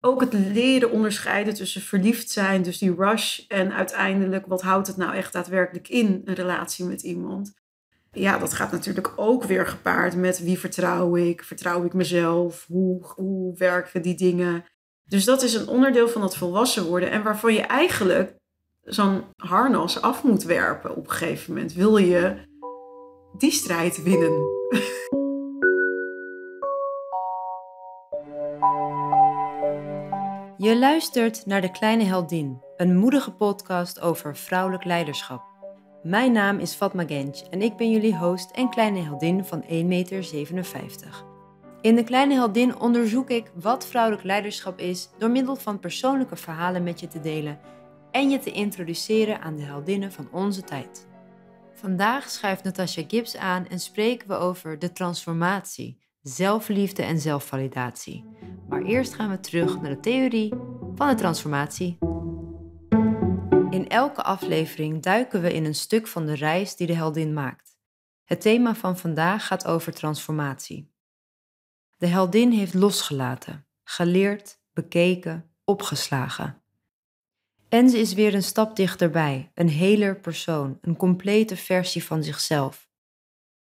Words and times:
ook 0.00 0.20
het 0.20 0.32
leren 0.32 0.90
onderscheiden 0.90 1.54
tussen 1.54 1.80
verliefd 1.80 2.30
zijn, 2.30 2.62
dus 2.62 2.78
die 2.78 2.94
rush, 2.94 3.38
en 3.48 3.72
uiteindelijk 3.72 4.46
wat 4.46 4.62
houdt 4.62 4.86
het 4.86 4.96
nou 4.96 5.14
echt 5.14 5.32
daadwerkelijk 5.32 5.88
in, 5.88 6.22
een 6.24 6.34
relatie 6.34 6.84
met 6.84 7.02
iemand. 7.02 7.54
Ja, 8.12 8.38
dat 8.38 8.52
gaat 8.52 8.72
natuurlijk 8.72 9.12
ook 9.16 9.44
weer 9.44 9.66
gepaard 9.66 10.16
met 10.16 10.38
wie 10.38 10.58
vertrouw 10.58 11.16
ik, 11.16 11.44
vertrouw 11.44 11.84
ik 11.84 11.92
mezelf, 11.92 12.64
hoe, 12.66 13.06
hoe 13.14 13.56
werken 13.56 14.02
die 14.02 14.14
dingen. 14.14 14.64
Dus 15.04 15.24
dat 15.24 15.42
is 15.42 15.54
een 15.54 15.68
onderdeel 15.68 16.08
van 16.08 16.20
dat 16.20 16.36
volwassen 16.36 16.84
worden 16.84 17.10
en 17.10 17.22
waarvan 17.22 17.54
je 17.54 17.60
eigenlijk 17.60 18.34
zo'n 18.82 19.24
harnas 19.36 20.02
af 20.02 20.22
moet 20.22 20.42
werpen 20.42 20.96
op 20.96 21.04
een 21.04 21.12
gegeven 21.12 21.54
moment. 21.54 21.72
Wil 21.72 21.96
je 21.96 22.36
die 23.38 23.50
strijd 23.52 24.02
winnen? 24.02 24.44
Je 30.66 30.78
luistert 30.78 31.46
naar 31.46 31.60
De 31.60 31.70
Kleine 31.70 32.04
Heldin, 32.04 32.62
een 32.76 32.96
moedige 32.96 33.32
podcast 33.32 34.00
over 34.00 34.36
vrouwelijk 34.36 34.84
leiderschap. 34.84 35.42
Mijn 36.02 36.32
naam 36.32 36.58
is 36.58 36.74
Fatma 36.74 37.04
Genç 37.06 37.48
en 37.50 37.62
ik 37.62 37.76
ben 37.76 37.90
jullie 37.90 38.16
host 38.16 38.50
en 38.50 38.70
kleine 38.70 39.00
heldin 39.00 39.44
van 39.44 39.62
1,57 39.62 39.68
meter. 39.84 40.32
In 41.80 41.94
De 41.94 42.04
Kleine 42.04 42.34
Heldin 42.34 42.78
onderzoek 42.78 43.30
ik 43.30 43.50
wat 43.54 43.86
vrouwelijk 43.86 44.24
leiderschap 44.24 44.78
is 44.78 45.08
door 45.18 45.30
middel 45.30 45.56
van 45.56 45.78
persoonlijke 45.78 46.36
verhalen 46.36 46.82
met 46.82 47.00
je 47.00 47.08
te 47.08 47.20
delen 47.20 47.60
en 48.10 48.30
je 48.30 48.38
te 48.38 48.50
introduceren 48.50 49.40
aan 49.40 49.56
de 49.56 49.62
heldinnen 49.62 50.12
van 50.12 50.28
onze 50.32 50.62
tijd. 50.62 51.06
Vandaag 51.74 52.30
schuift 52.30 52.64
Natasha 52.64 53.02
Gibbs 53.08 53.36
aan 53.36 53.66
en 53.66 53.80
spreken 53.80 54.28
we 54.28 54.34
over 54.34 54.78
de 54.78 54.92
transformatie 54.92 56.04
zelfliefde 56.22 57.02
en 57.02 57.18
zelfvalidatie. 57.18 58.24
Maar 58.68 58.82
eerst 58.82 59.14
gaan 59.14 59.30
we 59.30 59.40
terug 59.40 59.80
naar 59.80 59.90
de 59.90 60.00
theorie 60.00 60.54
van 60.94 61.08
de 61.08 61.14
transformatie. 61.14 61.98
In 63.70 63.88
elke 63.88 64.22
aflevering 64.22 65.02
duiken 65.02 65.42
we 65.42 65.52
in 65.52 65.64
een 65.64 65.74
stuk 65.74 66.06
van 66.06 66.26
de 66.26 66.34
reis 66.34 66.76
die 66.76 66.86
de 66.86 66.94
heldin 66.94 67.32
maakt. 67.32 67.78
Het 68.24 68.40
thema 68.40 68.74
van 68.74 68.98
vandaag 68.98 69.46
gaat 69.46 69.66
over 69.66 69.92
transformatie. 69.92 70.94
De 71.96 72.06
heldin 72.06 72.50
heeft 72.50 72.74
losgelaten, 72.74 73.66
geleerd, 73.84 74.60
bekeken, 74.72 75.50
opgeslagen. 75.64 76.62
En 77.68 77.90
ze 77.90 77.98
is 77.98 78.14
weer 78.14 78.34
een 78.34 78.42
stap 78.42 78.76
dichterbij, 78.76 79.50
een 79.54 79.68
heler 79.68 80.20
persoon, 80.20 80.78
een 80.80 80.96
complete 80.96 81.56
versie 81.56 82.04
van 82.04 82.22
zichzelf. 82.22 82.88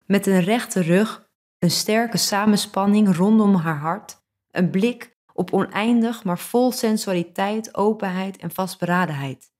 Met 0.06 0.26
een 0.26 0.40
rechte 0.40 0.80
rug 0.82 1.28
een 1.58 1.70
sterke 1.70 2.16
samenspanning 2.16 3.16
rondom 3.16 3.54
haar 3.54 3.78
hart, 3.78 4.19
een 4.50 4.70
blik 4.70 5.18
op 5.32 5.52
oneindig, 5.52 6.24
maar 6.24 6.38
vol 6.38 6.72
sensualiteit, 6.72 7.74
openheid 7.76 8.36
en 8.36 8.50
vastberadenheid. 8.50 9.50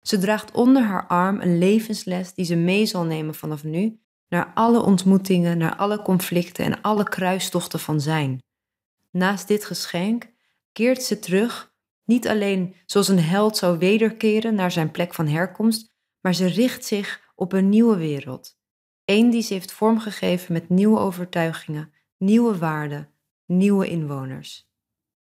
Ze 0.00 0.18
draagt 0.18 0.50
onder 0.52 0.82
haar 0.82 1.06
arm 1.06 1.40
een 1.40 1.58
levensles 1.58 2.34
die 2.34 2.44
ze 2.44 2.56
mee 2.56 2.86
zal 2.86 3.04
nemen 3.04 3.34
vanaf 3.34 3.64
nu 3.64 4.00
naar 4.28 4.52
alle 4.54 4.82
ontmoetingen, 4.82 5.58
naar 5.58 5.76
alle 5.76 6.02
conflicten 6.02 6.64
en 6.64 6.80
alle 6.80 7.04
kruistochten 7.04 7.80
van 7.80 8.00
zijn. 8.00 8.42
Naast 9.10 9.48
dit 9.48 9.64
geschenk 9.64 10.32
keert 10.72 11.02
ze 11.02 11.18
terug, 11.18 11.74
niet 12.04 12.28
alleen 12.28 12.74
zoals 12.86 13.08
een 13.08 13.20
held 13.20 13.56
zou 13.56 13.78
wederkeren 13.78 14.54
naar 14.54 14.70
zijn 14.70 14.90
plek 14.90 15.14
van 15.14 15.26
herkomst, 15.26 15.90
maar 16.20 16.34
ze 16.34 16.46
richt 16.46 16.84
zich 16.84 17.32
op 17.34 17.52
een 17.52 17.68
nieuwe 17.68 17.96
wereld, 17.96 18.60
Eén 19.04 19.30
die 19.30 19.42
ze 19.42 19.52
heeft 19.52 19.72
vormgegeven 19.72 20.52
met 20.52 20.68
nieuwe 20.68 20.98
overtuigingen, 20.98 21.92
nieuwe 22.18 22.58
waarden, 22.58 23.11
nieuwe 23.56 23.88
inwoners. 23.88 24.70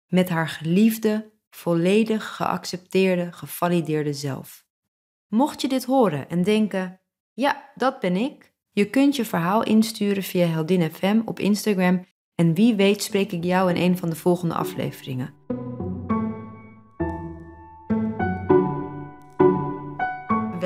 Met 0.06 0.28
haar 0.28 0.48
geliefde, 0.48 1.32
volledig 1.50 2.36
geaccepteerde, 2.36 3.32
gevalideerde 3.32 4.12
zelf. 4.12 4.66
Mocht 5.26 5.60
je 5.60 5.68
dit 5.68 5.84
horen 5.84 6.28
en 6.28 6.42
denken, 6.42 7.00
ja, 7.32 7.70
dat 7.74 8.00
ben 8.00 8.16
ik, 8.16 8.52
je 8.70 8.90
kunt 8.90 9.16
je 9.16 9.24
verhaal 9.24 9.62
insturen 9.64 10.22
via 10.22 10.46
Heldin 10.46 10.90
FM 10.90 11.20
op 11.24 11.38
Instagram 11.38 12.06
en 12.34 12.54
wie 12.54 12.74
weet 12.74 13.02
spreek 13.02 13.32
ik 13.32 13.44
jou 13.44 13.70
in 13.70 13.82
een 13.82 13.98
van 13.98 14.10
de 14.10 14.16
volgende 14.16 14.54
afleveringen. 14.54 15.34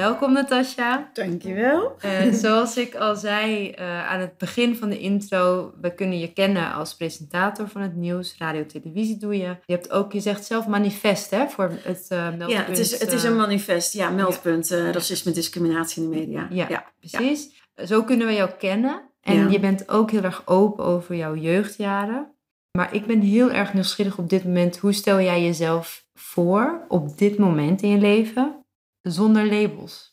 Welkom 0.03 0.33
Natasja. 0.33 1.11
Dankjewel. 1.13 1.97
Uh, 2.05 2.33
zoals 2.33 2.77
ik 2.77 2.95
al 2.95 3.17
zei 3.17 3.75
uh, 3.79 4.11
aan 4.11 4.21
het 4.21 4.39
begin 4.39 4.77
van 4.77 4.89
de 4.89 4.99
intro, 4.99 5.73
we 5.81 5.95
kunnen 5.95 6.19
je 6.19 6.33
kennen 6.33 6.73
als 6.73 6.95
presentator 6.95 7.69
van 7.69 7.81
het 7.81 7.97
nieuws, 7.97 8.35
radio, 8.39 8.67
televisie 8.67 9.17
doe 9.17 9.37
je. 9.37 9.57
Je 9.67 9.73
hebt 9.73 9.91
ook, 9.91 10.13
je 10.13 10.21
zegt 10.21 10.45
zelf 10.45 10.67
manifest 10.67 11.31
hè, 11.31 11.49
voor 11.49 11.71
het 11.83 12.07
uh, 12.13 12.19
meldpunt. 12.19 12.51
Ja, 12.51 12.65
het 12.65 12.79
is, 12.79 13.01
het 13.01 13.13
is 13.13 13.23
een 13.23 13.37
manifest, 13.37 13.93
ja, 13.93 14.11
meldpunt, 14.11 14.69
ja. 14.69 14.91
racisme, 14.91 15.33
discriminatie 15.33 16.03
in 16.03 16.11
de 16.11 16.17
media. 16.17 16.47
Ja, 16.51 16.69
ja. 16.69 16.85
precies. 17.01 17.63
Zo 17.85 18.03
kunnen 18.03 18.27
we 18.27 18.33
jou 18.33 18.51
kennen. 18.59 19.03
En 19.21 19.51
je 19.51 19.61
bent 19.61 19.89
ook 19.89 20.11
heel 20.11 20.23
erg 20.23 20.43
open 20.47 20.85
over 20.85 21.15
jouw 21.15 21.35
jeugdjaren. 21.35 22.35
Maar 22.79 22.95
ik 22.95 23.07
ben 23.07 23.21
heel 23.21 23.51
erg 23.51 23.75
nieuwsgierig 23.75 24.19
op 24.19 24.29
dit 24.29 24.45
moment. 24.45 24.79
Hoe 24.79 24.93
stel 24.93 25.21
jij 25.21 25.43
jezelf 25.43 26.07
voor 26.15 26.85
op 26.89 27.19
dit 27.19 27.39
moment 27.39 27.83
in 27.83 27.89
je 27.89 27.99
leven? 27.99 28.62
Zonder 29.03 29.47
labels. 29.47 30.13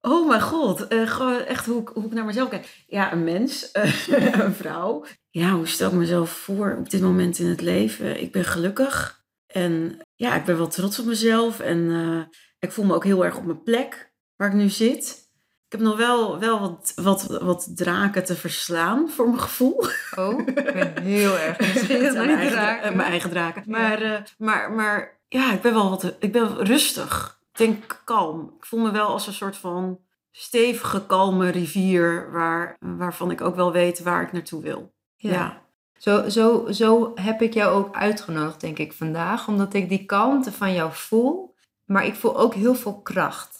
Oh 0.00 0.28
mijn 0.28 0.40
god, 0.40 0.92
uh, 0.92 1.08
gewoon 1.10 1.40
echt 1.40 1.66
hoe 1.66 1.80
ik, 1.80 1.88
hoe 1.88 2.04
ik 2.04 2.12
naar 2.12 2.24
mezelf 2.24 2.48
kijk. 2.48 2.84
Ja, 2.86 3.12
een 3.12 3.24
mens, 3.24 3.70
uh, 3.72 4.08
een 4.44 4.54
vrouw. 4.54 5.04
Ja, 5.30 5.50
hoe 5.50 5.66
stel 5.66 5.88
ik 5.90 5.96
mezelf 5.96 6.30
voor 6.30 6.76
op 6.78 6.90
dit 6.90 7.00
moment 7.00 7.38
in 7.38 7.46
het 7.46 7.60
leven? 7.60 8.20
Ik 8.20 8.32
ben 8.32 8.44
gelukkig 8.44 9.24
en 9.46 10.00
ja, 10.14 10.34
ik 10.34 10.44
ben 10.44 10.56
wel 10.56 10.68
trots 10.68 10.98
op 10.98 11.06
mezelf. 11.06 11.60
En 11.60 11.78
uh, 11.78 12.22
ik 12.58 12.72
voel 12.72 12.84
me 12.84 12.94
ook 12.94 13.04
heel 13.04 13.24
erg 13.24 13.36
op 13.36 13.44
mijn 13.44 13.62
plek 13.62 14.12
waar 14.36 14.48
ik 14.48 14.54
nu 14.54 14.68
zit. 14.68 15.24
Ik 15.66 15.72
heb 15.72 15.80
nog 15.80 15.96
wel, 15.96 16.38
wel 16.38 16.60
wat, 16.60 16.92
wat, 16.94 17.26
wat 17.42 17.70
draken 17.74 18.24
te 18.24 18.36
verslaan, 18.36 19.10
voor 19.10 19.26
mijn 19.26 19.40
gevoel. 19.40 19.84
Oh, 20.16 20.40
ik 20.40 20.54
ben 20.54 21.02
heel 21.02 21.38
erg 21.38 21.58
nieuwsgierig 21.58 22.14
mijn, 22.24 22.38
eigen, 22.38 22.96
mijn 22.96 23.10
eigen 23.10 23.30
draken. 23.30 23.62
Maar, 23.66 24.30
maar, 24.38 24.72
maar 24.72 25.20
ja, 25.28 25.52
ik 25.52 25.60
ben 25.60 25.74
wel 25.74 25.90
wat, 25.90 26.14
ik 26.18 26.32
ben 26.32 26.64
rustig 26.64 27.35
denk 27.56 28.02
kalm. 28.04 28.54
Ik 28.58 28.64
voel 28.64 28.80
me 28.80 28.90
wel 28.90 29.08
als 29.08 29.26
een 29.26 29.32
soort 29.32 29.56
van 29.56 30.00
stevige, 30.30 31.06
kalme 31.06 31.48
rivier 31.48 32.30
waar, 32.32 32.76
waarvan 32.80 33.30
ik 33.30 33.40
ook 33.40 33.54
wel 33.56 33.72
weet 33.72 34.02
waar 34.02 34.22
ik 34.22 34.32
naartoe 34.32 34.62
wil. 34.62 34.94
Ja. 35.16 35.62
Zo, 35.98 36.28
zo, 36.28 36.66
zo 36.70 37.12
heb 37.14 37.42
ik 37.42 37.54
jou 37.54 37.74
ook 37.74 37.96
uitgenodigd, 37.96 38.60
denk 38.60 38.78
ik, 38.78 38.92
vandaag. 38.92 39.48
Omdat 39.48 39.74
ik 39.74 39.88
die 39.88 40.04
kalmte 40.04 40.52
van 40.52 40.72
jou 40.72 40.90
voel. 40.92 41.54
Maar 41.84 42.06
ik 42.06 42.14
voel 42.14 42.38
ook 42.38 42.54
heel 42.54 42.74
veel 42.74 43.00
kracht. 43.02 43.58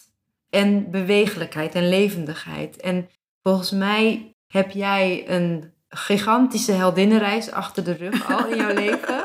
En 0.50 0.90
bewegelijkheid 0.90 1.74
en 1.74 1.88
levendigheid. 1.88 2.76
En 2.76 3.08
volgens 3.42 3.70
mij 3.70 4.34
heb 4.46 4.70
jij 4.70 5.30
een 5.30 5.72
gigantische 5.96 6.72
heldinnenreis 6.72 7.50
achter 7.50 7.84
de 7.84 7.92
rug 7.92 8.30
al 8.30 8.46
in 8.46 8.56
jouw 8.56 8.74
leven. 8.84 9.22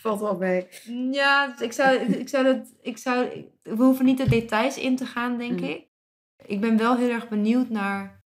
Valt 0.00 0.20
wel 0.20 0.36
mee. 0.36 0.66
Ja, 1.10 1.60
ik 1.60 1.72
zou, 1.72 1.96
ik 1.98 2.28
zou 2.28 2.44
dat, 2.44 2.74
ik 2.82 2.98
zou, 2.98 3.46
we 3.62 3.82
hoeven 3.82 4.04
niet 4.04 4.18
de 4.18 4.28
details 4.28 4.76
in 4.76 4.96
te 4.96 5.06
gaan, 5.06 5.38
denk 5.38 5.60
mm. 5.60 5.66
ik. 5.66 5.86
Ik 6.44 6.60
ben 6.60 6.76
wel 6.76 6.96
heel 6.96 7.10
erg 7.10 7.28
benieuwd 7.28 7.68
naar 7.68 8.20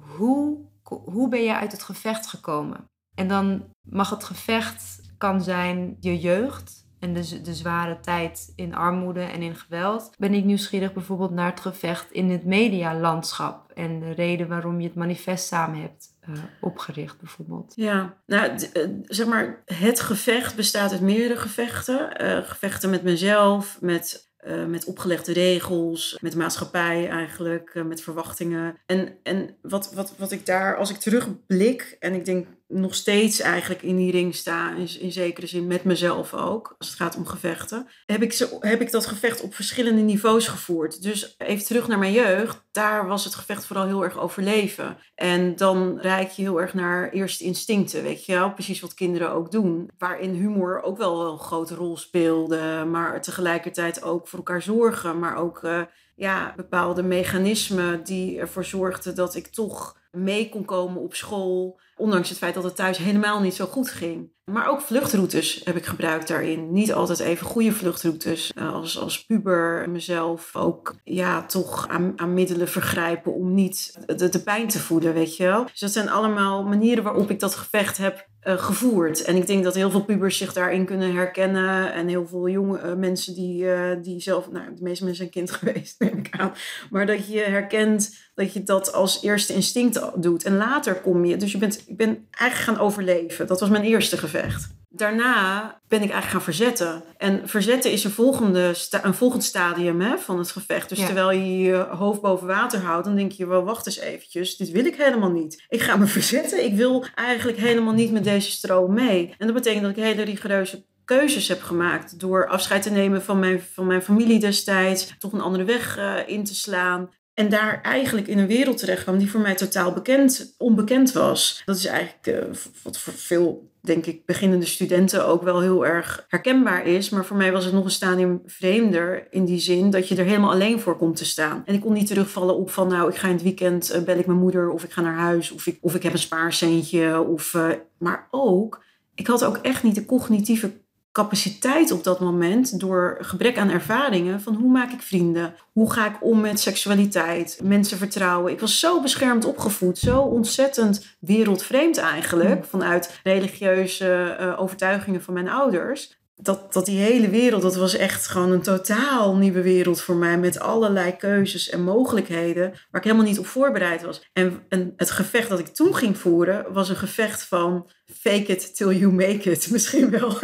hoe, 0.00 0.58
hoe 1.04 1.28
ben 1.28 1.42
je 1.42 1.54
uit 1.54 1.72
het 1.72 1.82
gevecht 1.82 2.26
gekomen? 2.26 2.84
En 3.14 3.28
dan 3.28 3.64
mag 3.88 4.10
het 4.10 4.24
gevecht 4.24 5.00
kan 5.18 5.42
zijn 5.42 5.96
je 6.00 6.18
jeugd 6.18 6.86
en 6.98 7.14
de, 7.14 7.40
de 7.40 7.54
zware 7.54 8.00
tijd 8.00 8.52
in 8.56 8.74
armoede 8.74 9.22
en 9.22 9.42
in 9.42 9.54
geweld. 9.54 10.10
Ben 10.18 10.34
ik 10.34 10.44
nieuwsgierig 10.44 10.92
bijvoorbeeld 10.92 11.30
naar 11.30 11.50
het 11.50 11.60
gevecht 11.60 12.10
in 12.10 12.30
het 12.30 12.44
medialandschap 12.44 13.70
en 13.70 14.00
de 14.00 14.10
reden 14.10 14.48
waarom 14.48 14.80
je 14.80 14.86
het 14.86 14.96
manifest 14.96 15.46
samen 15.46 15.80
hebt 15.80 16.13
uh, 16.28 16.34
opgericht 16.60 17.18
bijvoorbeeld? 17.18 17.72
Ja, 17.76 18.16
nou, 18.26 18.52
eh, 18.72 18.88
zeg 19.02 19.26
maar, 19.26 19.62
het 19.64 20.00
gevecht 20.00 20.56
bestaat 20.56 20.92
uit 20.92 21.00
meerdere 21.00 21.40
gevechten. 21.40 22.22
Uh, 22.22 22.48
gevechten 22.48 22.90
met 22.90 23.02
mezelf, 23.02 23.78
met 23.80 24.32
met 24.66 24.84
opgelegde 24.84 25.32
regels, 25.32 26.18
met 26.20 26.34
maatschappij 26.34 27.08
eigenlijk, 27.08 27.84
met 27.84 28.02
verwachtingen. 28.02 28.76
En, 28.86 29.18
en 29.22 29.56
wat, 29.62 29.92
wat, 29.94 30.14
wat 30.16 30.32
ik 30.32 30.46
daar, 30.46 30.76
als 30.76 30.90
ik 30.90 30.96
terugblik, 30.96 31.96
en 32.00 32.14
ik 32.14 32.24
denk 32.24 32.46
nog 32.68 32.94
steeds 32.94 33.40
eigenlijk 33.40 33.82
in 33.82 33.96
die 33.96 34.10
ring 34.10 34.34
sta, 34.34 34.74
in, 34.74 35.00
in 35.00 35.12
zekere 35.12 35.46
zin 35.46 35.66
met 35.66 35.84
mezelf 35.84 36.34
ook, 36.34 36.74
als 36.78 36.88
het 36.88 36.96
gaat 36.96 37.16
om 37.16 37.26
gevechten, 37.26 37.88
heb 38.06 38.22
ik, 38.22 38.32
zo, 38.32 38.46
heb 38.60 38.80
ik 38.80 38.90
dat 38.90 39.06
gevecht 39.06 39.42
op 39.42 39.54
verschillende 39.54 40.00
niveaus 40.00 40.48
gevoerd. 40.48 41.02
Dus 41.02 41.34
even 41.38 41.64
terug 41.64 41.88
naar 41.88 41.98
mijn 41.98 42.12
jeugd, 42.12 42.64
daar 42.72 43.06
was 43.06 43.24
het 43.24 43.34
gevecht 43.34 43.64
vooral 43.64 43.86
heel 43.86 44.04
erg 44.04 44.18
overleven. 44.18 44.96
En 45.14 45.56
dan 45.56 45.98
reik 46.00 46.30
je 46.30 46.42
heel 46.42 46.60
erg 46.60 46.74
naar 46.74 47.10
eerste 47.10 47.44
instincten, 47.44 48.02
weet 48.02 48.24
je 48.24 48.32
wel, 48.32 48.52
precies 48.52 48.80
wat 48.80 48.94
kinderen 48.94 49.30
ook 49.30 49.50
doen. 49.50 49.90
Waarin 49.98 50.34
humor 50.34 50.82
ook 50.82 50.98
wel 50.98 51.32
een 51.32 51.38
grote 51.38 51.74
rol 51.74 51.96
speelde, 51.96 52.84
maar 52.90 53.22
tegelijkertijd 53.22 54.02
ook 54.02 54.28
voor 54.28 54.38
elkaar 54.38 54.62
zorgen, 54.62 55.18
maar 55.18 55.36
ook 55.36 55.62
uh, 55.62 55.82
ja, 56.16 56.52
bepaalde 56.56 57.02
mechanismen 57.02 58.04
die 58.04 58.38
ervoor 58.38 58.64
zorgden 58.64 59.14
dat 59.14 59.34
ik 59.34 59.46
toch 59.46 59.96
mee 60.10 60.48
kon 60.48 60.64
komen 60.64 61.02
op 61.02 61.14
school, 61.14 61.80
ondanks 61.96 62.28
het 62.28 62.38
feit 62.38 62.54
dat 62.54 62.64
het 62.64 62.76
thuis 62.76 62.98
helemaal 62.98 63.40
niet 63.40 63.54
zo 63.54 63.66
goed 63.66 63.90
ging. 63.90 64.32
Maar 64.44 64.68
ook 64.68 64.80
vluchtroutes 64.80 65.60
heb 65.64 65.76
ik 65.76 65.84
gebruikt 65.84 66.28
daarin. 66.28 66.72
Niet 66.72 66.92
altijd 66.92 67.18
even 67.18 67.46
goede 67.46 67.72
vluchtroutes. 67.72 68.52
Uh, 68.58 68.72
als, 68.72 68.98
als 68.98 69.24
puber 69.24 69.90
mezelf 69.90 70.56
ook 70.56 70.94
ja, 71.04 71.46
toch 71.46 71.88
aan, 71.88 72.12
aan 72.16 72.34
middelen 72.34 72.68
vergrijpen 72.68 73.34
om 73.34 73.54
niet 73.54 73.98
de, 74.16 74.42
pijn 74.44 74.68
te 74.68 74.78
voeden, 74.78 75.14
weet 75.14 75.36
je 75.36 75.44
wel. 75.44 75.64
Dus 75.64 75.80
dat 75.80 75.92
zijn 75.92 76.08
allemaal 76.08 76.64
manieren 76.64 77.04
waarop 77.04 77.30
ik 77.30 77.40
dat 77.40 77.54
gevecht 77.54 77.96
heb 77.96 78.28
uh, 78.46 78.58
gevoerd. 78.58 79.24
En 79.24 79.36
ik 79.36 79.46
denk 79.46 79.64
dat 79.64 79.74
heel 79.74 79.90
veel 79.90 80.04
pubers 80.04 80.36
zich 80.36 80.52
daarin 80.52 80.84
kunnen 80.84 81.14
herkennen. 81.14 81.92
En 81.92 82.08
heel 82.08 82.26
veel 82.26 82.48
jonge 82.48 82.80
uh, 82.82 82.94
mensen 82.94 83.34
die, 83.34 83.66
die 84.00 84.20
zelf, 84.20 84.50
nou, 84.50 84.74
de 84.74 84.82
meeste 84.82 85.04
mensen 85.04 85.30
zijn 85.30 85.30
kind 85.30 85.50
geweest, 85.58 86.00
neem 86.00 86.18
ik 86.18 86.28
aan. 86.30 86.52
Maar 86.90 87.06
dat 87.06 87.26
je 87.26 87.40
herkent 87.40 88.10
dat 88.34 88.52
je 88.52 88.62
dat 88.62 88.92
als 88.92 89.22
eerste 89.22 89.54
instinct 89.54 90.22
doet. 90.22 90.44
En 90.44 90.56
later 90.56 90.94
kom 90.94 91.24
je, 91.24 91.36
dus 91.36 91.52
je 91.52 91.58
bent, 91.58 91.83
ik 91.86 91.96
ben 91.96 92.26
eigenlijk 92.30 92.78
gaan 92.78 92.86
overleven. 92.86 93.46
Dat 93.46 93.60
was 93.60 93.68
mijn 93.68 93.84
eerste 93.84 94.16
gevecht. 94.16 94.68
Daarna 94.88 95.62
ben 95.88 96.02
ik 96.02 96.10
eigenlijk 96.10 96.30
gaan 96.30 96.54
verzetten. 96.54 97.02
En 97.16 97.48
verzetten 97.48 97.90
is 97.90 98.04
een, 98.04 98.10
volgende 98.10 98.74
een 99.02 99.14
volgend 99.14 99.44
stadium 99.44 100.00
hè, 100.00 100.18
van 100.18 100.38
het 100.38 100.50
gevecht. 100.50 100.88
Dus 100.88 100.98
terwijl 100.98 101.30
je 101.30 101.58
je 101.58 101.76
hoofd 101.76 102.20
boven 102.20 102.46
water 102.46 102.80
houdt, 102.80 103.04
dan 103.04 103.16
denk 103.16 103.32
je 103.32 103.46
wel, 103.46 103.64
wacht 103.64 103.86
eens 103.86 103.98
eventjes. 103.98 104.56
Dit 104.56 104.70
wil 104.70 104.84
ik 104.84 104.96
helemaal 104.96 105.30
niet. 105.30 105.64
Ik 105.68 105.80
ga 105.80 105.96
me 105.96 106.06
verzetten. 106.18 106.64
Ik 106.64 106.74
wil 106.74 107.04
eigenlijk 107.14 107.58
helemaal 107.58 107.92
niet 107.92 108.12
met 108.12 108.24
deze 108.24 108.50
stroom 108.50 108.94
mee. 108.94 109.34
En 109.38 109.46
dat 109.46 109.56
betekent 109.56 109.82
dat 109.82 109.96
ik 109.96 110.02
hele 110.02 110.22
rigoureuze 110.22 110.84
keuzes 111.04 111.48
heb 111.48 111.62
gemaakt. 111.62 112.20
Door 112.20 112.48
afscheid 112.48 112.82
te 112.82 112.90
nemen 112.90 113.22
van 113.22 113.38
mijn, 113.38 113.62
van 113.72 113.86
mijn 113.86 114.02
familie 114.02 114.38
destijds. 114.38 115.14
Toch 115.18 115.32
een 115.32 115.40
andere 115.40 115.64
weg 115.64 115.98
uh, 115.98 116.16
in 116.26 116.44
te 116.44 116.54
slaan. 116.54 117.10
En 117.34 117.48
daar 117.48 117.82
eigenlijk 117.82 118.26
in 118.26 118.38
een 118.38 118.46
wereld 118.46 118.78
terecht 118.78 119.02
kwam 119.02 119.18
die 119.18 119.30
voor 119.30 119.40
mij 119.40 119.54
totaal 119.54 119.92
bekend, 119.92 120.54
onbekend 120.58 121.12
was. 121.12 121.62
Dat 121.64 121.76
is 121.76 121.86
eigenlijk 121.86 122.26
uh, 122.26 122.54
wat 122.82 122.98
voor 122.98 123.12
veel, 123.12 123.70
denk 123.80 124.06
ik, 124.06 124.24
beginnende 124.26 124.66
studenten 124.66 125.26
ook 125.26 125.42
wel 125.42 125.60
heel 125.60 125.86
erg 125.86 126.24
herkenbaar 126.28 126.86
is. 126.86 127.10
Maar 127.10 127.24
voor 127.24 127.36
mij 127.36 127.52
was 127.52 127.64
het 127.64 127.74
nog 127.74 127.84
een 127.84 127.90
stadium 127.90 128.42
vreemder 128.46 129.26
in 129.30 129.44
die 129.44 129.58
zin 129.58 129.90
dat 129.90 130.08
je 130.08 130.16
er 130.16 130.24
helemaal 130.24 130.50
alleen 130.50 130.80
voor 130.80 130.96
komt 130.96 131.16
te 131.16 131.24
staan. 131.24 131.62
En 131.64 131.74
ik 131.74 131.80
kon 131.80 131.92
niet 131.92 132.06
terugvallen 132.06 132.56
op 132.56 132.70
van 132.70 132.88
nou, 132.88 133.10
ik 133.10 133.16
ga 133.16 133.26
in 133.26 133.34
het 133.34 133.42
weekend, 133.42 133.94
uh, 133.94 134.02
bel 134.02 134.18
ik 134.18 134.26
mijn 134.26 134.38
moeder 134.38 134.70
of 134.70 134.84
ik 134.84 134.92
ga 134.92 135.00
naar 135.00 135.18
huis 135.18 135.50
of 135.50 135.66
ik, 135.66 135.78
of 135.80 135.94
ik 135.94 136.02
heb 136.02 136.12
een 136.12 136.18
spaarcentje. 136.18 137.20
Of, 137.20 137.54
uh, 137.54 137.68
maar 137.98 138.28
ook, 138.30 138.82
ik 139.14 139.26
had 139.26 139.44
ook 139.44 139.56
echt 139.56 139.82
niet 139.82 139.94
de 139.94 140.04
cognitieve 140.04 140.70
capaciteit 141.14 141.90
op 141.90 142.04
dat 142.04 142.20
moment 142.20 142.80
door 142.80 143.16
gebrek 143.20 143.58
aan 143.58 143.70
ervaringen 143.70 144.40
van 144.40 144.54
hoe 144.54 144.70
maak 144.70 144.92
ik 144.92 145.02
vrienden? 145.02 145.54
Hoe 145.72 145.92
ga 145.92 146.06
ik 146.06 146.16
om 146.20 146.40
met 146.40 146.60
seksualiteit? 146.60 147.60
Mensen 147.62 147.98
vertrouwen. 147.98 148.52
Ik 148.52 148.60
was 148.60 148.78
zo 148.78 149.00
beschermd 149.00 149.44
opgevoed, 149.44 149.98
zo 149.98 150.20
ontzettend 150.20 151.16
wereldvreemd 151.20 151.98
eigenlijk 151.98 152.58
mm. 152.58 152.64
vanuit 152.64 153.20
religieuze 153.22 154.36
uh, 154.40 154.60
overtuigingen 154.60 155.22
van 155.22 155.34
mijn 155.34 155.48
ouders. 155.48 156.22
Dat, 156.36 156.72
dat 156.72 156.86
die 156.86 156.98
hele 156.98 157.28
wereld, 157.28 157.62
dat 157.62 157.76
was 157.76 157.96
echt 157.96 158.26
gewoon 158.26 158.50
een 158.50 158.62
totaal 158.62 159.36
nieuwe 159.36 159.62
wereld 159.62 160.00
voor 160.00 160.16
mij. 160.16 160.38
Met 160.38 160.60
allerlei 160.60 161.16
keuzes 161.16 161.70
en 161.70 161.82
mogelijkheden 161.82 162.70
waar 162.70 163.00
ik 163.00 163.06
helemaal 163.06 163.26
niet 163.26 163.38
op 163.38 163.46
voorbereid 163.46 164.02
was. 164.02 164.30
En, 164.32 164.62
en 164.68 164.92
het 164.96 165.10
gevecht 165.10 165.48
dat 165.48 165.58
ik 165.58 165.66
toen 165.66 165.94
ging 165.94 166.18
voeren 166.18 166.72
was 166.72 166.88
een 166.88 166.96
gevecht 166.96 167.42
van 167.42 167.90
fake 168.20 168.46
it 168.46 168.76
till 168.76 168.90
you 168.90 169.12
make 169.12 169.50
it. 169.50 169.70
Misschien 169.72 170.10
wel. 170.10 170.38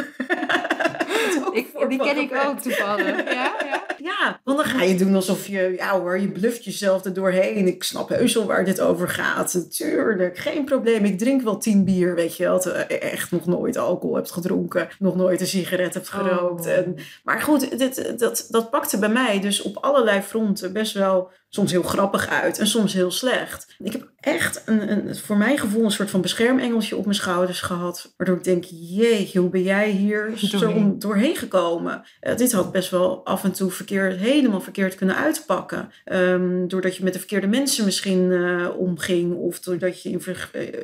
Die 1.90 1.98
ken 1.98 2.16
ik 2.16 2.34
ook 2.46 2.58
toevallig. 2.58 3.24
Ja, 3.24 3.54
ja. 3.70 3.82
Ja, 4.18 4.40
want 4.44 4.58
dan 4.58 4.66
ga 4.66 4.82
je 4.82 4.94
doen 4.94 5.14
alsof 5.14 5.46
je, 5.46 5.74
ja 5.76 6.00
hoor, 6.00 6.20
je 6.20 6.30
bluft 6.30 6.64
jezelf 6.64 7.04
er 7.04 7.12
doorheen. 7.12 7.66
Ik 7.66 7.82
snap 7.82 8.08
heus 8.08 8.34
wel 8.34 8.46
waar 8.46 8.64
dit 8.64 8.80
over 8.80 9.08
gaat. 9.08 9.76
Tuurlijk, 9.76 10.38
geen 10.38 10.64
probleem. 10.64 11.04
Ik 11.04 11.18
drink 11.18 11.42
wel 11.42 11.58
tien 11.58 11.84
bier, 11.84 12.14
weet 12.14 12.36
je 12.36 12.44
wel. 12.44 12.62
Echt 12.86 13.30
nog 13.30 13.46
nooit 13.46 13.76
alcohol 13.76 14.16
hebt 14.16 14.30
gedronken. 14.30 14.88
Nog 14.98 15.16
nooit 15.16 15.40
een 15.40 15.46
sigaret 15.46 15.94
hebt 15.94 16.08
gerookt. 16.08 16.66
Oh. 16.66 16.72
En, 16.72 16.96
maar 17.24 17.40
goed, 17.40 17.78
dit, 17.78 18.18
dat, 18.18 18.46
dat 18.50 18.70
pakte 18.70 18.98
bij 18.98 19.08
mij 19.08 19.40
dus 19.40 19.62
op 19.62 19.76
allerlei 19.76 20.20
fronten 20.20 20.72
best 20.72 20.92
wel 20.92 21.30
soms 21.52 21.70
heel 21.70 21.82
grappig 21.82 22.28
uit 22.28 22.58
en 22.58 22.66
soms 22.66 22.92
heel 22.92 23.10
slecht. 23.10 23.74
Ik 23.78 23.92
heb 23.92 24.10
echt 24.20 24.62
een, 24.66 24.90
een, 24.90 25.16
voor 25.16 25.36
mijn 25.36 25.58
gevoel 25.58 25.84
een 25.84 25.90
soort 25.90 26.10
van 26.10 26.20
beschermengeltje 26.20 26.96
op 26.96 27.04
mijn 27.04 27.16
schouders 27.16 27.60
gehad. 27.60 28.14
Waardoor 28.16 28.36
ik 28.36 28.44
denk, 28.44 28.64
jeetje, 28.68 29.40
hoe 29.40 29.50
ben 29.50 29.62
jij 29.62 29.90
hier 29.90 30.32
zo 30.36 30.96
doorheen 30.98 31.36
gekomen? 31.36 32.02
Uh, 32.20 32.36
dit 32.36 32.52
had 32.52 32.72
best 32.72 32.90
wel 32.90 33.24
af 33.24 33.44
en 33.44 33.52
toe 33.52 33.70
verkeerd, 33.70 33.99
helemaal 34.08 34.60
verkeerd 34.60 34.94
kunnen 34.94 35.16
uitpakken. 35.16 35.90
Um, 36.12 36.68
doordat 36.68 36.96
je 36.96 37.04
met 37.04 37.12
de 37.12 37.18
verkeerde 37.18 37.46
mensen 37.46 37.84
misschien 37.84 38.30
uh, 38.30 38.68
omging. 38.78 39.34
Of 39.34 39.60
doordat 39.60 40.02
je 40.02 40.10
in 40.10 40.22
uh, 40.26 40.34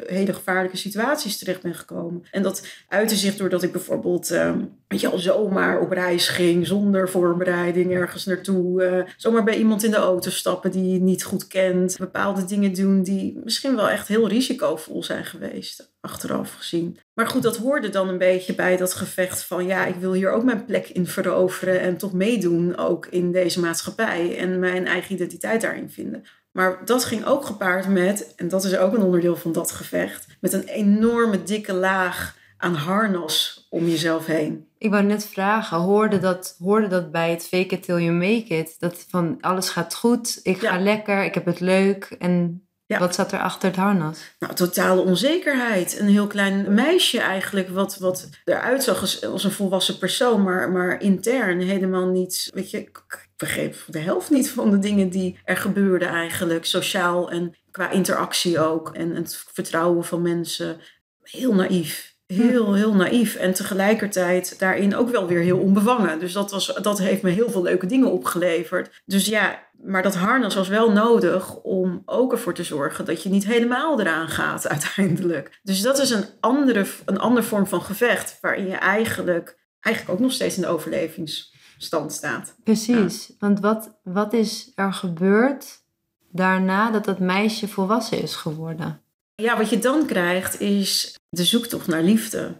hele 0.06 0.32
gevaarlijke 0.32 0.76
situaties 0.76 1.38
terecht 1.38 1.62
bent 1.62 1.76
gekomen. 1.76 2.22
En 2.30 2.42
dat 2.42 2.66
uitte 2.88 3.16
zich 3.16 3.36
doordat 3.36 3.62
ik 3.62 3.72
bijvoorbeeld... 3.72 4.30
Um, 4.30 4.74
je 4.88 5.08
al 5.08 5.18
zomaar 5.18 5.80
op 5.80 5.90
reis 5.90 6.28
ging 6.28 6.66
zonder 6.66 7.08
voorbereiding 7.08 7.92
ergens 7.92 8.24
naartoe. 8.24 9.06
zomaar 9.16 9.44
bij 9.44 9.58
iemand 9.58 9.84
in 9.84 9.90
de 9.90 9.96
auto 9.96 10.30
stappen 10.30 10.70
die 10.70 10.92
je 10.92 11.00
niet 11.00 11.24
goed 11.24 11.46
kent. 11.46 11.96
Bepaalde 11.98 12.44
dingen 12.44 12.72
doen 12.72 13.02
die 13.02 13.40
misschien 13.44 13.76
wel 13.76 13.88
echt 13.88 14.08
heel 14.08 14.28
risicovol 14.28 15.02
zijn 15.02 15.24
geweest, 15.24 15.95
achteraf 16.06 16.54
gezien. 16.54 16.98
Maar 17.14 17.26
goed, 17.26 17.42
dat 17.42 17.56
hoorde 17.56 17.88
dan 17.88 18.08
een 18.08 18.18
beetje 18.18 18.54
bij 18.54 18.76
dat 18.76 18.94
gevecht 18.94 19.42
van 19.42 19.66
ja, 19.66 19.86
ik 19.86 19.94
wil 19.94 20.12
hier 20.12 20.30
ook 20.30 20.44
mijn 20.44 20.64
plek 20.64 20.88
in 20.88 21.06
veroveren 21.06 21.80
en 21.80 21.96
toch 21.96 22.12
meedoen 22.12 22.76
ook 22.76 23.06
in 23.06 23.32
deze 23.32 23.60
maatschappij 23.60 24.38
en 24.38 24.58
mijn 24.58 24.86
eigen 24.86 25.14
identiteit 25.14 25.60
daarin 25.60 25.90
vinden. 25.90 26.24
Maar 26.52 26.84
dat 26.84 27.04
ging 27.04 27.26
ook 27.26 27.44
gepaard 27.44 27.88
met, 27.88 28.34
en 28.36 28.48
dat 28.48 28.64
is 28.64 28.76
ook 28.76 28.94
een 28.94 29.02
onderdeel 29.02 29.36
van 29.36 29.52
dat 29.52 29.70
gevecht, 29.70 30.26
met 30.40 30.52
een 30.52 30.64
enorme 30.64 31.42
dikke 31.42 31.72
laag 31.72 32.36
aan 32.56 32.74
harnas 32.74 33.66
om 33.70 33.86
jezelf 33.86 34.26
heen. 34.26 34.68
Ik 34.78 34.90
wou 34.90 35.02
net 35.02 35.26
vragen, 35.26 35.78
hoorde 35.78 36.18
dat, 36.18 36.56
hoorde 36.58 36.86
dat 36.86 37.12
bij 37.12 37.30
het 37.30 37.46
fake 37.46 37.74
it 37.74 37.82
till 37.82 37.98
you 37.98 38.12
make 38.12 38.46
it? 38.46 38.76
Dat 38.78 39.06
van 39.08 39.38
alles 39.40 39.68
gaat 39.68 39.94
goed, 39.94 40.40
ik 40.42 40.58
ga 40.58 40.78
lekker, 40.78 41.24
ik 41.24 41.34
heb 41.34 41.44
het 41.44 41.60
leuk. 41.60 42.16
En 42.18 42.65
wat 42.86 43.14
zat 43.14 43.32
er 43.32 43.38
achter 43.38 43.68
het 43.68 43.78
harnas? 43.78 44.18
Nou, 44.38 44.54
totale 44.54 45.00
onzekerheid. 45.00 45.98
Een 45.98 46.08
heel 46.08 46.26
klein 46.26 46.74
meisje 46.74 47.20
eigenlijk, 47.20 47.68
wat, 47.68 47.98
wat 47.98 48.28
eruit 48.44 48.82
zag 48.82 49.00
als, 49.00 49.24
als 49.24 49.44
een 49.44 49.50
volwassen 49.50 49.98
persoon, 49.98 50.42
maar, 50.42 50.70
maar 50.70 51.00
intern 51.00 51.60
helemaal 51.60 52.06
niet. 52.06 52.50
Weet 52.54 52.70
je, 52.70 52.78
ik 52.78 53.26
begreep 53.36 53.76
de 53.86 53.98
helft 53.98 54.30
niet 54.30 54.50
van 54.50 54.70
de 54.70 54.78
dingen 54.78 55.08
die 55.08 55.38
er 55.44 55.56
gebeurden 55.56 56.08
eigenlijk, 56.08 56.64
sociaal 56.64 57.30
en 57.30 57.54
qua 57.70 57.90
interactie 57.90 58.60
ook. 58.60 58.94
En 58.94 59.14
het 59.14 59.44
vertrouwen 59.52 60.04
van 60.04 60.22
mensen. 60.22 60.80
Heel 61.22 61.54
naïef 61.54 62.15
heel, 62.26 62.74
heel 62.74 62.94
naïef 62.94 63.34
en 63.34 63.54
tegelijkertijd 63.54 64.58
daarin 64.58 64.96
ook 64.96 65.10
wel 65.10 65.26
weer 65.26 65.40
heel 65.40 65.58
onbevangen. 65.58 66.18
Dus 66.18 66.32
dat, 66.32 66.50
was, 66.50 66.74
dat 66.82 66.98
heeft 66.98 67.22
me 67.22 67.30
heel 67.30 67.50
veel 67.50 67.62
leuke 67.62 67.86
dingen 67.86 68.12
opgeleverd. 68.12 69.02
Dus 69.04 69.26
ja, 69.26 69.66
maar 69.82 70.02
dat 70.02 70.14
harnas 70.14 70.54
was 70.54 70.68
wel 70.68 70.92
nodig 70.92 71.56
om 71.56 72.02
ook 72.04 72.32
ervoor 72.32 72.54
te 72.54 72.64
zorgen 72.64 73.04
dat 73.04 73.22
je 73.22 73.28
niet 73.28 73.46
helemaal 73.46 74.00
eraan 74.00 74.28
gaat 74.28 74.68
uiteindelijk. 74.76 75.60
Dus 75.62 75.82
dat 75.82 75.98
is 75.98 76.10
een 76.10 76.24
andere, 76.40 76.86
een 77.04 77.18
andere 77.18 77.46
vorm 77.46 77.66
van 77.66 77.82
gevecht 77.82 78.38
waarin 78.40 78.66
je 78.66 78.76
eigenlijk, 78.76 79.58
eigenlijk 79.80 80.14
ook 80.16 80.22
nog 80.24 80.32
steeds 80.32 80.56
in 80.56 80.62
de 80.62 80.68
overlevingsstand 80.68 82.12
staat. 82.12 82.56
Precies, 82.64 83.32
want 83.38 83.60
wat, 83.60 83.98
wat 84.02 84.32
is 84.32 84.72
er 84.74 84.92
gebeurd 84.92 85.84
daarna 86.30 86.90
dat 86.90 87.04
dat 87.04 87.18
meisje 87.18 87.68
volwassen 87.68 88.22
is 88.22 88.34
geworden? 88.34 89.00
Ja, 89.42 89.56
wat 89.56 89.70
je 89.70 89.78
dan 89.78 90.06
krijgt 90.06 90.60
is 90.60 91.18
de 91.28 91.44
zoektocht 91.44 91.86
naar 91.86 92.02
liefde. 92.02 92.52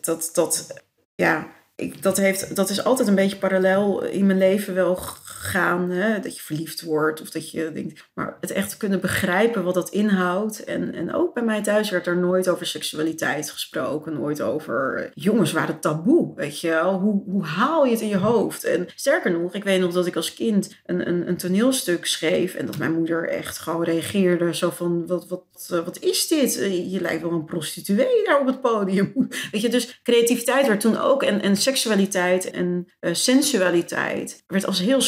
Dat, 0.00 0.30
dat, 0.32 0.66
ja, 1.14 1.48
ik, 1.76 2.02
dat, 2.02 2.16
heeft, 2.16 2.56
dat 2.56 2.70
is 2.70 2.84
altijd 2.84 3.08
een 3.08 3.14
beetje 3.14 3.36
parallel 3.36 4.02
in 4.02 4.26
mijn 4.26 4.38
leven 4.38 4.74
wel 4.74 4.96
gegaan. 5.40 5.90
Hè? 5.90 6.20
Dat 6.20 6.36
je 6.36 6.42
verliefd 6.42 6.82
wordt 6.82 7.20
of 7.20 7.30
dat 7.30 7.50
je 7.50 7.72
denkt. 7.72 8.10
Maar 8.14 8.36
het 8.40 8.50
echt 8.50 8.76
kunnen 8.76 9.00
begrijpen 9.00 9.64
wat 9.64 9.74
dat 9.74 9.90
inhoudt. 9.90 10.64
En, 10.64 10.94
en 10.94 11.14
ook 11.14 11.34
bij 11.34 11.42
mij 11.42 11.62
thuis 11.62 11.90
werd 11.90 12.06
er 12.06 12.16
nooit 12.16 12.48
over 12.48 12.66
seksualiteit 12.66 13.50
gesproken. 13.50 14.12
Nooit 14.12 14.40
over. 14.40 15.10
Jongens 15.14 15.52
waren 15.52 15.80
taboe. 15.80 16.34
Weet 16.34 16.60
je 16.60 16.68
wel? 16.68 16.98
Hoe, 16.98 17.22
hoe 17.26 17.44
haal 17.44 17.84
je 17.84 17.90
het 17.90 18.00
in 18.00 18.08
je 18.08 18.16
hoofd? 18.16 18.64
En 18.64 18.86
sterker 18.94 19.30
nog, 19.30 19.54
ik 19.54 19.64
weet 19.64 19.80
nog 19.80 19.92
dat 19.92 20.06
ik 20.06 20.16
als 20.16 20.34
kind 20.34 20.80
een, 20.84 21.08
een, 21.08 21.28
een 21.28 21.36
toneelstuk 21.36 22.06
schreef. 22.06 22.54
En 22.54 22.66
dat 22.66 22.78
mijn 22.78 22.94
moeder 22.94 23.28
echt 23.28 23.58
gewoon 23.58 23.84
reageerde. 23.84 24.54
Zo 24.54 24.70
van: 24.70 25.06
wat, 25.06 25.28
wat, 25.28 25.66
wat 25.84 25.98
is 25.98 26.28
dit? 26.28 26.54
Je 26.90 27.00
lijkt 27.00 27.22
wel 27.22 27.32
een 27.32 27.44
prostituee 27.44 28.24
daar 28.24 28.40
op 28.40 28.46
het 28.46 28.60
podium. 28.60 29.12
Weet 29.52 29.62
je, 29.62 29.68
dus 29.68 30.00
creativiteit 30.02 30.66
werd 30.66 30.80
toen 30.80 30.98
ook. 30.98 31.22
En, 31.22 31.42
en 31.42 31.56
seksualiteit 31.56 32.50
en 32.50 32.86
sensualiteit 33.00 34.44
werd 34.46 34.66
als 34.66 34.78
heel 34.78 35.00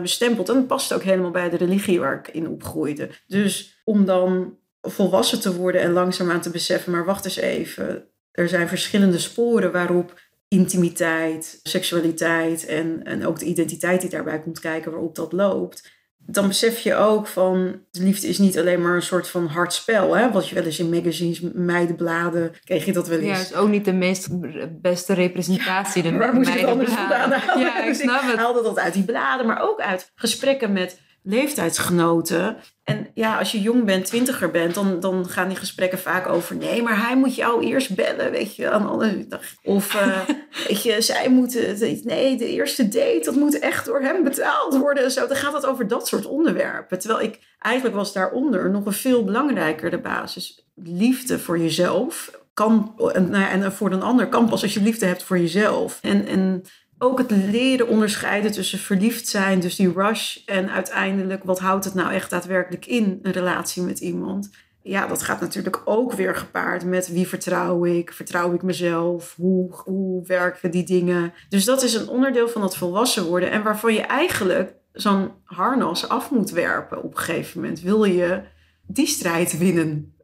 bestempeld. 0.00 0.48
En 0.48 0.54
dat 0.54 0.66
past 0.66 0.92
ook 0.92 1.02
helemaal 1.02 1.30
bij 1.30 1.50
de 1.50 1.56
religie 1.56 2.00
waar 2.00 2.18
ik 2.18 2.28
in 2.28 2.48
opgroeide. 2.48 3.10
Dus 3.26 3.80
om 3.84 4.04
dan 4.04 4.58
volwassen 4.82 5.40
te 5.40 5.56
worden 5.56 5.80
en 5.80 5.92
langzaamaan 5.92 6.40
te 6.40 6.50
beseffen, 6.50 6.92
maar 6.92 7.04
wacht 7.04 7.24
eens 7.24 7.36
even. 7.36 8.08
Er 8.30 8.48
zijn 8.48 8.68
verschillende 8.68 9.18
sporen 9.18 9.72
waarop 9.72 10.20
intimiteit, 10.48 11.60
seksualiteit 11.62 12.66
en, 12.66 13.04
en 13.04 13.26
ook 13.26 13.38
de 13.38 13.44
identiteit 13.44 14.00
die 14.00 14.10
daarbij 14.10 14.40
komt 14.40 14.60
kijken, 14.60 14.90
waarop 14.90 15.14
dat 15.14 15.32
loopt. 15.32 15.97
Dan 16.30 16.48
besef 16.48 16.78
je 16.78 16.94
ook 16.94 17.26
van, 17.26 17.80
de 17.90 18.02
liefde 18.02 18.26
is 18.26 18.38
niet 18.38 18.58
alleen 18.58 18.82
maar 18.82 18.94
een 18.94 19.02
soort 19.02 19.28
van 19.28 19.46
hard 19.46 19.72
spel. 19.72 20.16
Hè? 20.16 20.30
Wat 20.30 20.48
je 20.48 20.54
wel 20.54 20.64
eens 20.64 20.78
in 20.78 20.88
magazines, 20.90 21.40
meidenbladen, 21.52 22.52
kreeg 22.64 22.84
je 22.84 22.92
dat 22.92 23.08
wel 23.08 23.18
eens. 23.18 23.38
Ja, 23.38 23.44
is 23.44 23.54
ook 23.54 23.68
niet 23.68 23.84
de 23.84 23.92
meest 23.92 24.28
beste 24.80 25.12
representatie. 25.14 26.02
de 26.02 26.16
Waar 26.16 26.34
moest 26.34 26.52
je 26.52 26.58
het 26.58 26.68
anders 26.68 26.92
vandaan 26.92 27.30
halen? 27.32 27.60
Ja, 27.64 27.80
ik 27.80 27.86
Dus 27.88 27.98
snap 27.98 28.20
het. 28.22 28.36
haalde 28.36 28.62
dat 28.62 28.78
uit 28.78 28.92
die 28.92 29.04
bladen, 29.04 29.46
maar 29.46 29.60
ook 29.62 29.80
uit 29.80 30.12
gesprekken 30.14 30.72
met 30.72 31.00
leeftijdsgenoten. 31.22 32.56
En 32.84 33.06
ja, 33.14 33.38
als 33.38 33.52
je 33.52 33.60
jong 33.60 33.84
bent, 33.84 34.04
twintiger 34.04 34.50
bent, 34.50 34.74
dan, 34.74 35.00
dan 35.00 35.28
gaan 35.28 35.48
die 35.48 35.56
gesprekken 35.56 35.98
vaak 35.98 36.28
over... 36.28 36.56
nee, 36.56 36.82
maar 36.82 37.06
hij 37.06 37.16
moet 37.16 37.34
jou 37.34 37.64
eerst 37.64 37.94
bellen, 37.94 38.30
weet 38.30 38.56
je. 38.56 38.70
Aan 38.70 38.88
alle 38.88 39.26
dag. 39.28 39.42
Of, 39.62 39.94
eh, 39.94 40.20
weet 40.68 40.82
je, 40.82 41.00
zij 41.00 41.28
moeten... 41.28 41.78
Nee, 42.02 42.36
de 42.36 42.48
eerste 42.48 42.88
date, 42.88 43.20
dat 43.24 43.34
moet 43.34 43.58
echt 43.58 43.84
door 43.84 44.00
hem 44.00 44.24
betaald 44.24 44.76
worden. 44.76 45.10
Zo, 45.10 45.26
dan 45.26 45.36
gaat 45.36 45.52
het 45.52 45.66
over 45.66 45.88
dat 45.88 46.08
soort 46.08 46.26
onderwerpen. 46.26 46.98
Terwijl 46.98 47.22
ik, 47.22 47.38
eigenlijk 47.58 47.96
was 47.96 48.12
daaronder 48.12 48.70
nog 48.70 48.86
een 48.86 48.92
veel 48.92 49.24
belangrijkere 49.24 50.00
basis. 50.00 50.66
Liefde 50.74 51.38
voor 51.38 51.58
jezelf 51.58 52.30
kan... 52.54 52.94
En, 53.12 53.30
nou 53.30 53.44
en 53.44 53.72
voor 53.72 53.92
een 53.92 54.02
ander 54.02 54.28
kan 54.28 54.48
pas 54.48 54.62
als 54.62 54.74
je 54.74 54.82
liefde 54.82 55.06
hebt 55.06 55.22
voor 55.22 55.38
jezelf. 55.38 55.98
En... 56.02 56.26
en 56.26 56.62
ook 56.98 57.18
het 57.18 57.30
leren 57.30 57.88
onderscheiden 57.88 58.52
tussen 58.52 58.78
verliefd 58.78 59.28
zijn, 59.28 59.60
dus 59.60 59.76
die 59.76 59.92
rush, 59.92 60.36
en 60.46 60.70
uiteindelijk 60.70 61.44
wat 61.44 61.58
houdt 61.58 61.84
het 61.84 61.94
nou 61.94 62.12
echt 62.12 62.30
daadwerkelijk 62.30 62.86
in, 62.86 63.18
een 63.22 63.32
relatie 63.32 63.82
met 63.82 64.00
iemand. 64.00 64.50
Ja, 64.82 65.06
dat 65.06 65.22
gaat 65.22 65.40
natuurlijk 65.40 65.82
ook 65.84 66.12
weer 66.12 66.36
gepaard 66.36 66.84
met 66.84 67.08
wie 67.08 67.28
vertrouw 67.28 67.84
ik, 67.84 68.12
vertrouw 68.12 68.54
ik 68.54 68.62
mezelf, 68.62 69.34
hoe, 69.36 69.74
hoe 69.84 70.26
werken 70.26 70.70
die 70.70 70.84
dingen. 70.84 71.32
Dus 71.48 71.64
dat 71.64 71.82
is 71.82 71.94
een 71.94 72.08
onderdeel 72.08 72.48
van 72.48 72.60
dat 72.60 72.76
volwassen 72.76 73.24
worden 73.24 73.50
en 73.50 73.62
waarvan 73.62 73.94
je 73.94 74.00
eigenlijk 74.00 74.74
zo'n 74.92 75.30
harnas 75.44 76.08
af 76.08 76.30
moet 76.30 76.50
werpen 76.50 77.02
op 77.02 77.10
een 77.10 77.22
gegeven 77.22 77.60
moment. 77.60 77.80
Wil 77.80 78.04
je 78.04 78.42
die 78.86 79.06
strijd 79.06 79.58
winnen? 79.58 80.14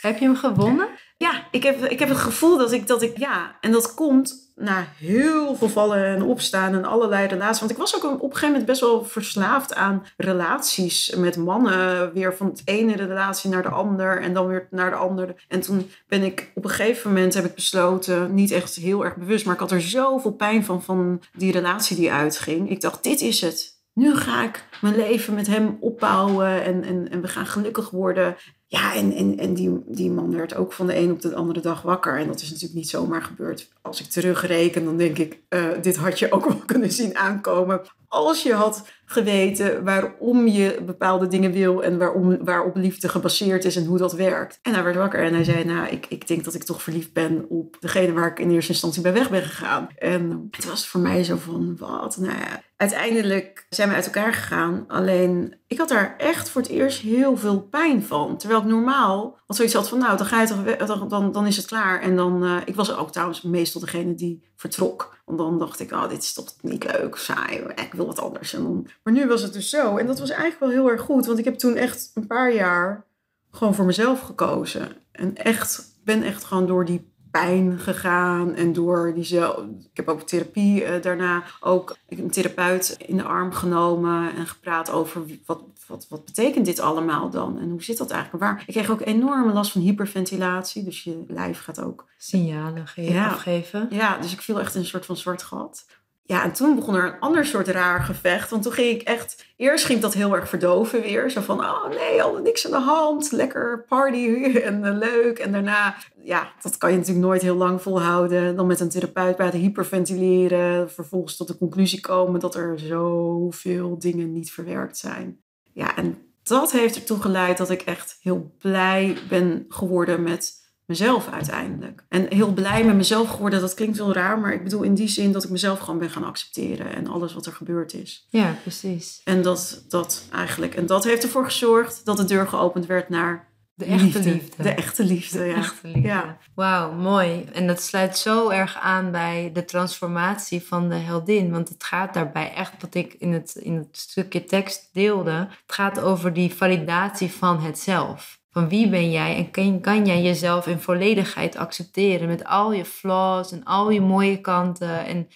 Heb 0.00 0.18
je 0.18 0.24
hem 0.24 0.36
gewonnen? 0.36 0.88
Ja, 1.18 1.46
ik 1.50 1.62
heb, 1.62 1.84
ik 1.84 1.98
heb 1.98 2.08
het 2.08 2.18
gevoel 2.18 2.58
dat 2.58 2.72
ik, 2.72 2.86
dat 2.86 3.02
ik, 3.02 3.18
ja, 3.18 3.56
en 3.60 3.72
dat 3.72 3.94
komt 3.94 4.46
na 4.54 4.86
heel 4.98 5.56
veel 5.56 5.68
vallen 5.68 6.04
en 6.04 6.22
opstaan 6.22 6.74
en 6.74 6.84
allerlei 6.84 7.26
relaties. 7.26 7.58
Want 7.58 7.70
ik 7.70 7.76
was 7.76 7.96
ook 7.96 8.04
op 8.04 8.10
een 8.12 8.20
gegeven 8.20 8.48
moment 8.48 8.66
best 8.66 8.80
wel 8.80 9.04
verslaafd 9.04 9.74
aan 9.74 10.06
relaties 10.16 11.14
met 11.14 11.36
mannen. 11.36 12.12
Weer 12.12 12.36
van 12.36 12.46
het 12.46 12.62
ene 12.64 12.96
relatie 12.96 13.50
naar 13.50 13.62
de 13.62 13.68
ander 13.68 14.22
en 14.22 14.34
dan 14.34 14.46
weer 14.46 14.68
naar 14.70 14.90
de 14.90 14.96
andere. 14.96 15.36
En 15.48 15.60
toen 15.60 15.90
ben 16.08 16.22
ik 16.22 16.50
op 16.54 16.64
een 16.64 16.70
gegeven 16.70 17.12
moment 17.12 17.34
heb 17.34 17.44
ik 17.44 17.54
besloten, 17.54 18.34
niet 18.34 18.50
echt 18.50 18.74
heel 18.74 19.04
erg 19.04 19.16
bewust, 19.16 19.44
maar 19.44 19.54
ik 19.54 19.60
had 19.60 19.70
er 19.70 19.80
zoveel 19.80 20.32
pijn 20.32 20.64
van, 20.64 20.82
van 20.82 21.22
die 21.32 21.52
relatie 21.52 21.96
die 21.96 22.12
uitging. 22.12 22.70
Ik 22.70 22.80
dacht, 22.80 23.02
dit 23.02 23.20
is 23.20 23.40
het. 23.40 23.74
Nu 23.92 24.16
ga 24.16 24.44
ik 24.44 24.64
mijn 24.80 24.96
leven 24.96 25.34
met 25.34 25.46
hem 25.46 25.76
opbouwen 25.80 26.64
en, 26.64 26.84
en, 26.84 27.10
en 27.10 27.20
we 27.20 27.28
gaan 27.28 27.46
gelukkig 27.46 27.90
worden. 27.90 28.36
Ja, 28.68 28.94
en, 28.94 29.12
en, 29.12 29.38
en 29.38 29.54
die, 29.54 29.82
die 29.86 30.10
man 30.10 30.36
werd 30.36 30.54
ook 30.54 30.72
van 30.72 30.86
de 30.86 30.96
een 30.96 31.10
op 31.10 31.20
de 31.20 31.34
andere 31.34 31.60
dag 31.60 31.82
wakker. 31.82 32.18
En 32.18 32.26
dat 32.26 32.40
is 32.40 32.48
natuurlijk 32.48 32.74
niet 32.74 32.88
zomaar 32.88 33.22
gebeurd. 33.22 33.72
Als 33.82 34.00
ik 34.00 34.06
terugreken, 34.06 34.84
dan 34.84 34.96
denk 34.96 35.18
ik, 35.18 35.40
eh, 35.48 35.68
dit 35.82 35.96
had 35.96 36.18
je 36.18 36.32
ook 36.32 36.44
wel 36.44 36.56
kunnen 36.66 36.92
zien 36.92 37.16
aankomen. 37.16 37.80
Als 38.16 38.42
je 38.42 38.54
had 38.54 38.84
geweten 39.04 39.84
waarom 39.84 40.46
je 40.46 40.82
bepaalde 40.86 41.26
dingen 41.26 41.52
wil 41.52 41.82
en 41.82 41.98
waarom, 41.98 42.44
waarop 42.44 42.76
liefde 42.76 43.08
gebaseerd 43.08 43.64
is 43.64 43.76
en 43.76 43.84
hoe 43.84 43.98
dat 43.98 44.12
werkt. 44.12 44.58
En 44.62 44.74
hij 44.74 44.82
werd 44.82 44.96
wakker 44.96 45.24
en 45.24 45.34
hij 45.34 45.44
zei, 45.44 45.64
nou, 45.64 45.88
ik, 45.88 46.06
ik 46.08 46.26
denk 46.26 46.44
dat 46.44 46.54
ik 46.54 46.62
toch 46.62 46.82
verliefd 46.82 47.12
ben 47.12 47.46
op 47.48 47.76
degene 47.80 48.12
waar 48.12 48.30
ik 48.30 48.38
in 48.38 48.50
eerste 48.50 48.72
instantie 48.72 49.02
bij 49.02 49.12
weg 49.12 49.30
ben 49.30 49.42
gegaan. 49.42 49.88
En 49.98 50.48
het 50.50 50.64
was 50.64 50.88
voor 50.88 51.00
mij 51.00 51.24
zo 51.24 51.36
van, 51.36 51.76
wat? 51.78 52.16
Nou 52.16 52.32
ja, 52.32 52.62
uiteindelijk 52.76 53.66
zijn 53.70 53.88
we 53.88 53.94
uit 53.94 54.06
elkaar 54.06 54.32
gegaan. 54.32 54.84
Alleen, 54.88 55.54
ik 55.66 55.78
had 55.78 55.88
daar 55.88 56.14
echt 56.18 56.50
voor 56.50 56.60
het 56.60 56.70
eerst 56.70 57.00
heel 57.00 57.36
veel 57.36 57.60
pijn 57.60 58.02
van. 58.02 58.36
Terwijl 58.36 58.60
ik 58.60 58.66
normaal 58.66 59.38
had 59.46 59.56
zoiets 59.56 59.74
had 59.74 59.88
van, 59.88 59.98
nou, 59.98 60.16
dan 60.16 60.26
ga 60.26 60.40
je 60.40 60.46
toch, 60.46 60.86
dan, 60.86 61.08
dan, 61.08 61.32
dan 61.32 61.46
is 61.46 61.56
het 61.56 61.66
klaar. 61.66 62.00
En 62.00 62.16
dan, 62.16 62.44
eh, 62.44 62.56
ik 62.64 62.74
was 62.74 62.96
ook 62.96 63.12
trouwens 63.12 63.42
meestal 63.42 63.80
degene 63.80 64.14
die 64.14 64.48
vertrok. 64.56 65.15
Want 65.26 65.38
dan 65.38 65.58
dacht 65.58 65.80
ik, 65.80 65.92
oh, 65.92 66.08
dit 66.08 66.22
is 66.22 66.32
toch 66.32 66.54
niet 66.60 66.92
leuk, 66.92 67.16
saai, 67.16 67.58
ik 67.58 67.92
wil 67.92 68.06
wat 68.06 68.20
anders. 68.20 68.56
Maar 69.02 69.12
nu 69.12 69.26
was 69.26 69.42
het 69.42 69.52
dus 69.52 69.70
zo. 69.70 69.96
En 69.96 70.06
dat 70.06 70.18
was 70.18 70.30
eigenlijk 70.30 70.60
wel 70.60 70.70
heel 70.70 70.90
erg 70.90 71.00
goed. 71.00 71.26
Want 71.26 71.38
ik 71.38 71.44
heb 71.44 71.58
toen 71.58 71.76
echt 71.76 72.10
een 72.14 72.26
paar 72.26 72.52
jaar 72.52 73.04
gewoon 73.50 73.74
voor 73.74 73.84
mezelf 73.84 74.20
gekozen. 74.20 74.96
En 75.12 75.36
echt, 75.36 75.98
ben 76.04 76.22
echt 76.22 76.44
gewoon 76.44 76.66
door 76.66 76.84
die 76.84 77.14
pijn 77.40 77.78
gegaan 77.78 78.54
en 78.54 78.72
door 78.72 79.12
die 79.14 79.24
zelf. 79.24 79.56
Ik 79.90 79.96
heb 79.96 80.08
ook 80.08 80.22
therapie 80.22 80.84
eh, 80.84 81.02
daarna 81.02 81.42
ook 81.60 81.96
een 82.08 82.30
therapeut 82.30 82.96
in 83.06 83.16
de 83.16 83.22
arm 83.22 83.52
genomen 83.52 84.34
en 84.36 84.46
gepraat 84.46 84.90
over 84.90 85.22
wat, 85.46 85.62
wat, 85.86 86.06
wat 86.08 86.24
betekent 86.24 86.64
dit 86.66 86.80
allemaal 86.80 87.30
dan 87.30 87.58
en 87.58 87.70
hoe 87.70 87.82
zit 87.82 87.98
dat 87.98 88.10
eigenlijk? 88.10 88.44
Waar? 88.44 88.62
Ik 88.66 88.74
kreeg 88.74 88.90
ook 88.90 89.00
enorme 89.00 89.52
last 89.52 89.72
van 89.72 89.80
hyperventilatie, 89.80 90.84
dus 90.84 91.04
je 91.04 91.24
lijf 91.28 91.60
gaat 91.62 91.80
ook 91.82 92.04
Signalen 92.18 92.86
ge- 92.86 93.02
Ja. 93.12 93.28
afgeven. 93.28 93.86
ja, 93.90 94.18
dus 94.18 94.32
ik 94.32 94.40
viel 94.40 94.60
echt 94.60 94.74
in 94.74 94.80
een 94.80 94.86
soort 94.86 95.06
van 95.06 95.16
zwart 95.16 95.42
gat. 95.42 95.86
Ja, 96.26 96.42
en 96.42 96.52
toen 96.52 96.74
begon 96.74 96.94
er 96.94 97.04
een 97.04 97.20
ander 97.20 97.46
soort 97.46 97.68
raar 97.68 98.00
gevecht. 98.00 98.50
Want 98.50 98.62
toen 98.62 98.72
ging 98.72 99.00
ik 99.00 99.02
echt... 99.02 99.44
Eerst 99.56 99.84
ging 99.84 100.00
dat 100.00 100.14
heel 100.14 100.34
erg 100.36 100.48
verdoven 100.48 101.00
weer. 101.00 101.30
Zo 101.30 101.40
van, 101.40 101.60
oh 101.60 101.88
nee, 101.88 102.22
al 102.22 102.36
niks 102.36 102.64
aan 102.64 102.70
de 102.70 102.86
hand. 102.86 103.32
Lekker 103.32 103.84
party 103.88 104.26
en 104.64 104.84
eh, 104.84 104.96
leuk. 104.96 105.38
En 105.38 105.52
daarna, 105.52 105.96
ja, 106.22 106.52
dat 106.62 106.76
kan 106.76 106.90
je 106.90 106.96
natuurlijk 106.96 107.26
nooit 107.26 107.42
heel 107.42 107.56
lang 107.56 107.82
volhouden. 107.82 108.56
Dan 108.56 108.66
met 108.66 108.80
een 108.80 108.88
therapeut 108.88 109.36
praten, 109.36 109.58
hyperventileren. 109.58 110.90
Vervolgens 110.90 111.36
tot 111.36 111.48
de 111.48 111.58
conclusie 111.58 112.00
komen 112.00 112.40
dat 112.40 112.54
er 112.54 112.78
zoveel 112.78 113.98
dingen 113.98 114.32
niet 114.32 114.52
verwerkt 114.52 114.98
zijn. 114.98 115.40
Ja, 115.72 115.96
en 115.96 116.18
dat 116.42 116.72
heeft 116.72 116.96
ertoe 116.96 117.20
geleid 117.20 117.58
dat 117.58 117.70
ik 117.70 117.82
echt 117.82 118.18
heel 118.20 118.54
blij 118.58 119.16
ben 119.28 119.64
geworden 119.68 120.22
met 120.22 120.65
mezelf 120.86 121.28
uiteindelijk. 121.28 122.04
En 122.08 122.26
heel 122.28 122.52
blij 122.52 122.84
met 122.84 122.96
mezelf 122.96 123.30
geworden, 123.30 123.60
dat 123.60 123.74
klinkt 123.74 123.98
wel 123.98 124.12
raar, 124.12 124.38
maar 124.38 124.52
ik 124.52 124.62
bedoel 124.62 124.82
in 124.82 124.94
die 124.94 125.08
zin 125.08 125.32
dat 125.32 125.44
ik 125.44 125.50
mezelf 125.50 125.78
gewoon 125.78 125.98
ben 125.98 126.10
gaan 126.10 126.24
accepteren 126.24 126.94
en 126.94 127.06
alles 127.06 127.34
wat 127.34 127.46
er 127.46 127.52
gebeurd 127.52 127.94
is. 127.94 128.26
Ja, 128.30 128.56
precies. 128.62 129.20
En 129.24 129.42
dat, 129.42 129.84
dat 129.88 130.24
eigenlijk, 130.32 130.74
en 130.74 130.86
dat 130.86 131.04
heeft 131.04 131.22
ervoor 131.22 131.44
gezorgd 131.44 132.04
dat 132.04 132.16
de 132.16 132.24
deur 132.24 132.48
geopend 132.48 132.86
werd 132.86 133.08
naar 133.08 133.54
De 133.74 133.84
echte 133.84 134.22
liefde. 134.22 134.62
De 134.62 134.68
echte 134.68 135.04
liefde, 135.04 135.44
ja. 135.44 135.56
Echte 135.56 135.88
liefde. 135.88 136.08
Ja. 136.08 136.38
Wauw, 136.54 136.92
mooi. 136.92 137.44
En 137.52 137.66
dat 137.66 137.82
sluit 137.82 138.18
zo 138.18 138.48
erg 138.48 138.78
aan 138.78 139.10
bij 139.10 139.50
de 139.52 139.64
transformatie 139.64 140.62
van 140.62 140.88
de 140.88 140.94
heldin. 140.94 141.50
Want 141.50 141.68
het 141.68 141.84
gaat 141.84 142.14
daarbij 142.14 142.52
echt, 142.54 142.72
wat 142.80 142.94
ik 142.94 143.14
in 143.18 143.32
het, 143.32 143.54
in 143.54 143.74
het 143.74 143.88
stukje 143.92 144.44
tekst 144.44 144.88
deelde, 144.92 145.32
het 145.32 145.72
gaat 145.72 146.00
over 146.00 146.32
die 146.32 146.54
validatie 146.54 147.30
van 147.30 147.60
het 147.60 147.78
zelf. 147.78 148.38
Van 148.56 148.68
wie 148.68 148.88
ben 148.88 149.10
jij 149.10 149.36
en 149.36 149.50
kan, 149.50 149.80
kan 149.80 150.06
jij 150.06 150.22
jezelf 150.22 150.66
in 150.66 150.78
volledigheid 150.78 151.56
accepteren 151.56 152.28
met 152.28 152.44
al 152.44 152.72
je 152.72 152.84
flaws 152.84 153.52
en 153.52 153.64
al 153.64 153.90
je 153.90 154.00
mooie 154.00 154.40
kanten. 154.40 155.06
En, 155.06 155.28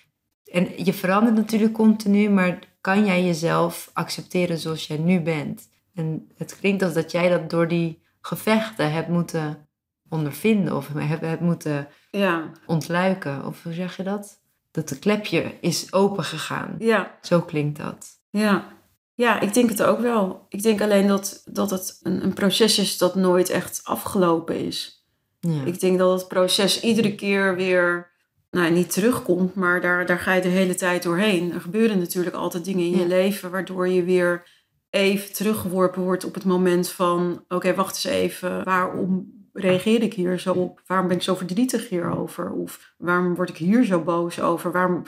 en 0.45 0.69
je 0.85 0.93
verandert 0.93 1.37
natuurlijk 1.37 1.73
continu, 1.73 2.31
maar 2.31 2.59
kan 2.81 3.05
jij 3.05 3.25
jezelf 3.25 3.91
accepteren 3.93 4.59
zoals 4.59 4.87
jij 4.87 4.99
nu 4.99 5.21
bent? 5.21 5.69
En 5.95 6.31
het 6.37 6.59
klinkt 6.59 6.83
als 6.83 6.95
dat 6.95 7.11
jij 7.11 7.29
dat 7.29 7.51
door 7.51 7.69
die 7.69 8.03
gevechten 8.21 8.93
hebt 8.93 9.09
moeten 9.09 9.69
ondervinden 10.09 10.77
of 10.77 10.89
hebt, 10.95 11.21
hebt 11.21 11.41
moeten 11.41 11.89
Ja, 12.11 12.51
ontluiken. 12.67 13.47
Of 13.47 13.63
hoe 13.63 13.73
zeg 13.73 13.97
je 13.97 14.03
dat? 14.03 14.41
Dat 14.71 14.89
de 14.89 14.99
klepje 14.99 15.55
is 15.61 15.93
open 15.93 16.25
gegaan. 16.25 16.75
ja, 16.79 17.19
Zo 17.23 17.41
klinkt 17.41 17.79
dat. 17.79 18.09
ja. 18.31 18.79
Ja, 19.21 19.41
ik 19.41 19.55
denk 19.55 19.69
het 19.69 19.83
ook 19.83 20.01
wel. 20.01 20.47
Ik 20.49 20.63
denk 20.63 20.81
alleen 20.81 21.07
dat, 21.07 21.43
dat 21.45 21.71
het 21.71 22.01
een, 22.03 22.23
een 22.25 22.33
proces 22.33 22.79
is 22.79 22.99
dat 22.99 23.15
nooit 23.15 23.51
echt 23.51 23.81
afgelopen 23.85 24.57
is. 24.57 25.07
Ja. 25.41 25.65
Ik 25.65 25.81
denk 25.81 25.99
dat 25.99 26.21
het 26.21 26.29
proces 26.29 26.81
iedere 26.81 27.15
keer 27.15 27.57
weer, 27.57 28.11
nou 28.51 28.71
niet 28.71 28.93
terugkomt, 28.93 29.55
maar 29.55 29.81
daar, 29.81 30.07
daar 30.07 30.19
ga 30.19 30.33
je 30.33 30.41
de 30.41 30.49
hele 30.49 30.75
tijd 30.75 31.03
doorheen. 31.03 31.53
Er 31.53 31.61
gebeuren 31.61 31.99
natuurlijk 31.99 32.37
altijd 32.37 32.65
dingen 32.65 32.85
in 32.85 32.99
je 32.99 33.07
leven 33.07 33.51
waardoor 33.51 33.89
je 33.89 34.05
weer 34.05 34.49
even 34.91 35.33
teruggeworpen 35.33 36.03
wordt 36.03 36.25
op 36.25 36.35
het 36.35 36.45
moment 36.45 36.91
van, 36.91 37.45
oké, 37.49 37.75
wacht 37.75 37.95
eens 37.95 38.15
even, 38.15 38.65
waarom 38.65 39.33
reageer 39.53 40.03
ik 40.03 40.15
hier 40.15 40.39
zo 40.39 40.53
op? 40.53 40.83
Waarom 40.87 41.09
ben 41.09 41.17
ik 41.17 41.23
zo 41.23 41.35
verdrietig 41.35 41.89
hierover? 41.89 42.53
Of 42.53 42.95
waarom 42.99 43.35
word 43.35 43.49
ik 43.49 43.57
hier 43.57 43.85
zo 43.85 44.03
boos 44.03 44.41
over? 44.41 44.73
Waarom 44.73 45.03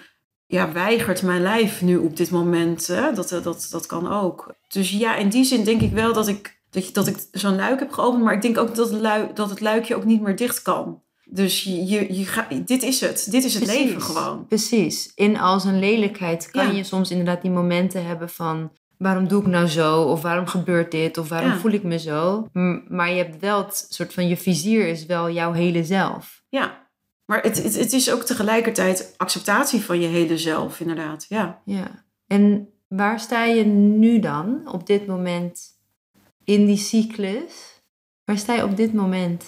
ja, 0.52 0.72
weigert 0.72 1.22
mijn 1.22 1.42
lijf 1.42 1.82
nu 1.82 1.96
op 1.96 2.16
dit 2.16 2.30
moment? 2.30 2.86
Hè? 2.86 3.12
Dat, 3.12 3.28
dat, 3.42 3.68
dat 3.70 3.86
kan 3.86 4.12
ook. 4.12 4.54
Dus 4.68 4.90
ja, 4.90 5.16
in 5.16 5.28
die 5.28 5.44
zin 5.44 5.64
denk 5.64 5.80
ik 5.80 5.92
wel 5.92 6.12
dat 6.12 6.28
ik, 6.28 6.60
dat, 6.70 6.86
je- 6.86 6.92
dat 6.92 7.06
ik 7.06 7.16
zo'n 7.32 7.56
luik 7.56 7.78
heb 7.78 7.92
geopend. 7.92 8.22
Maar 8.24 8.34
ik 8.34 8.42
denk 8.42 8.58
ook 8.58 8.74
dat 8.74 8.90
het, 8.90 9.36
dat 9.36 9.50
het 9.50 9.60
luikje 9.60 9.94
ook 9.96 10.04
niet 10.04 10.20
meer 10.22 10.36
dicht 10.36 10.62
kan. 10.62 11.00
Dus 11.24 11.62
je, 11.64 11.86
je, 11.86 12.18
je 12.18 12.24
ga, 12.26 12.46
dit 12.64 12.82
is 12.82 13.00
het. 13.00 13.26
Dit 13.30 13.44
is 13.44 13.54
het 13.54 13.64
Precies. 13.64 13.84
leven 13.84 14.02
gewoon. 14.02 14.46
Precies. 14.46 15.12
In 15.14 15.38
al 15.38 15.60
zijn 15.60 15.78
lelijkheid 15.78 16.50
kan 16.50 16.66
Ja. 16.66 16.72
je 16.72 16.84
soms 16.84 17.10
inderdaad 17.10 17.42
die 17.42 17.50
momenten 17.50 18.06
hebben 18.06 18.28
van... 18.28 18.72
waarom 18.98 19.28
doe 19.28 19.40
ik 19.40 19.46
nou 19.46 19.66
zo? 19.66 20.02
Of 20.02 20.22
waarom 20.22 20.46
gebeurt 20.46 20.90
dit? 20.90 21.18
Of 21.18 21.28
waarom 21.28 21.50
Ja. 21.50 21.58
voel 21.58 21.72
ik 21.72 21.82
me 21.82 21.98
zo? 21.98 22.46
M- 22.52 22.78
maar 22.88 23.10
je 23.10 23.16
hebt 23.16 23.40
wel 23.40 23.58
het 23.58 23.86
soort 23.88 24.12
van... 24.14 24.28
je 24.28 24.36
vizier 24.36 24.86
is 24.88 25.06
wel 25.06 25.30
jouw 25.30 25.52
hele 25.52 25.84
zelf. 25.84 26.42
Ja. 26.48 26.80
Maar 27.32 27.42
het, 27.42 27.62
het, 27.62 27.78
het 27.78 27.92
is 27.92 28.10
ook 28.10 28.22
tegelijkertijd 28.22 29.14
acceptatie 29.16 29.80
van 29.80 30.00
je 30.00 30.06
hele 30.06 30.38
zelf, 30.38 30.80
inderdaad. 30.80 31.26
Ja. 31.28 31.60
Ja. 31.64 32.04
En 32.26 32.68
waar 32.88 33.20
sta 33.20 33.44
je 33.44 33.64
nu 33.64 34.18
dan 34.18 34.60
op 34.72 34.86
dit 34.86 35.06
moment 35.06 35.60
in 36.44 36.66
die 36.66 36.76
cyclus? 36.76 37.82
Waar 38.24 38.38
sta 38.38 38.54
je 38.54 38.64
op 38.64 38.76
dit 38.76 38.92
moment? 38.92 39.44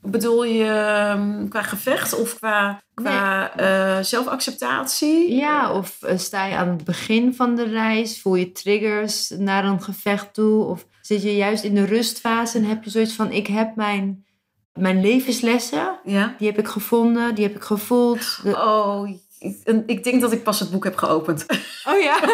Bedoel 0.00 0.44
je 0.44 0.64
ehm, 0.64 1.48
qua 1.48 1.62
gevecht 1.62 2.18
of 2.18 2.38
qua, 2.38 2.82
qua 2.94 3.56
eh, 3.56 4.04
zelfacceptatie? 4.04 5.34
Ja, 5.34 5.72
of 5.72 6.02
eh, 6.02 6.18
sta 6.18 6.46
je 6.46 6.56
aan 6.56 6.68
het 6.68 6.84
begin 6.84 7.34
van 7.34 7.54
de 7.54 7.64
reis? 7.64 8.20
Voel 8.20 8.34
je 8.34 8.52
triggers 8.52 9.28
naar 9.28 9.64
een 9.64 9.82
gevecht 9.82 10.34
toe? 10.34 10.64
Of 10.64 10.86
zit 11.00 11.22
je 11.22 11.36
juist 11.36 11.64
in 11.64 11.74
de 11.74 11.84
rustfase 11.84 12.58
en 12.58 12.64
heb 12.64 12.84
je 12.84 12.90
zoiets 12.90 13.14
van: 13.14 13.32
ik 13.32 13.46
heb 13.46 13.76
mijn, 13.76 14.26
mijn 14.74 15.00
levenslessen, 15.00 15.98
Ja. 16.04 16.34
die 16.38 16.46
heb 16.48 16.58
ik 16.58 16.68
gevonden, 16.68 17.34
die 17.34 17.44
heb 17.46 17.54
ik 17.56 17.62
gevoeld. 17.62 18.38
De- 18.42 18.56
Oh, 18.56 19.08
ik, 19.38 19.82
ik 19.86 20.04
denk 20.04 20.20
dat 20.20 20.32
ik 20.32 20.42
pas 20.42 20.60
het 20.60 20.70
boek 20.70 20.84
heb 20.84 20.96
geopend. 20.96 21.46
Oh 21.88 22.00
ja. 22.00 22.20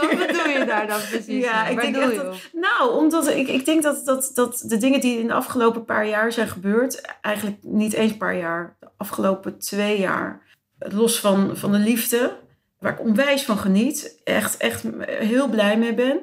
Wat 0.00 0.10
bedoel 0.26 0.48
je 0.58 0.64
daar 0.66 0.86
dan 0.86 1.00
precies? 1.10 1.44
Ja, 1.44 1.66
ik 1.66 1.74
Waar 1.74 1.84
denk 1.84 1.96
echt 1.96 2.16
dat-? 2.16 2.36
Nou, 2.52 2.94
omdat 2.94 3.26
ik, 3.28 3.48
ik 3.48 3.64
denk 3.64 3.82
dat, 3.82 4.04
dat, 4.04 4.30
dat 4.34 4.62
de 4.66 4.76
dingen 4.76 5.00
die 5.00 5.18
in 5.18 5.26
de 5.26 5.32
afgelopen 5.32 5.84
paar 5.84 6.06
jaar 6.06 6.32
zijn 6.32 6.48
gebeurd, 6.48 7.00
eigenlijk 7.20 7.56
niet 7.62 7.92
eens 7.92 8.10
een 8.12 8.16
paar 8.18 8.36
jaar, 8.36 8.76
de 8.80 8.88
afgelopen 8.96 9.58
twee 9.58 10.00
jaar, 10.00 10.42
los 10.78 11.20
van, 11.20 11.56
van 11.56 11.72
de 11.72 11.78
liefde, 11.78 12.36
waar 12.78 12.92
ik 12.92 13.00
onwijs 13.00 13.42
van 13.44 13.58
geniet, 13.58 14.20
echt, 14.24 14.56
echt 14.56 14.82
heel 15.06 15.48
blij 15.48 15.78
mee 15.78 15.94
ben, 15.94 16.20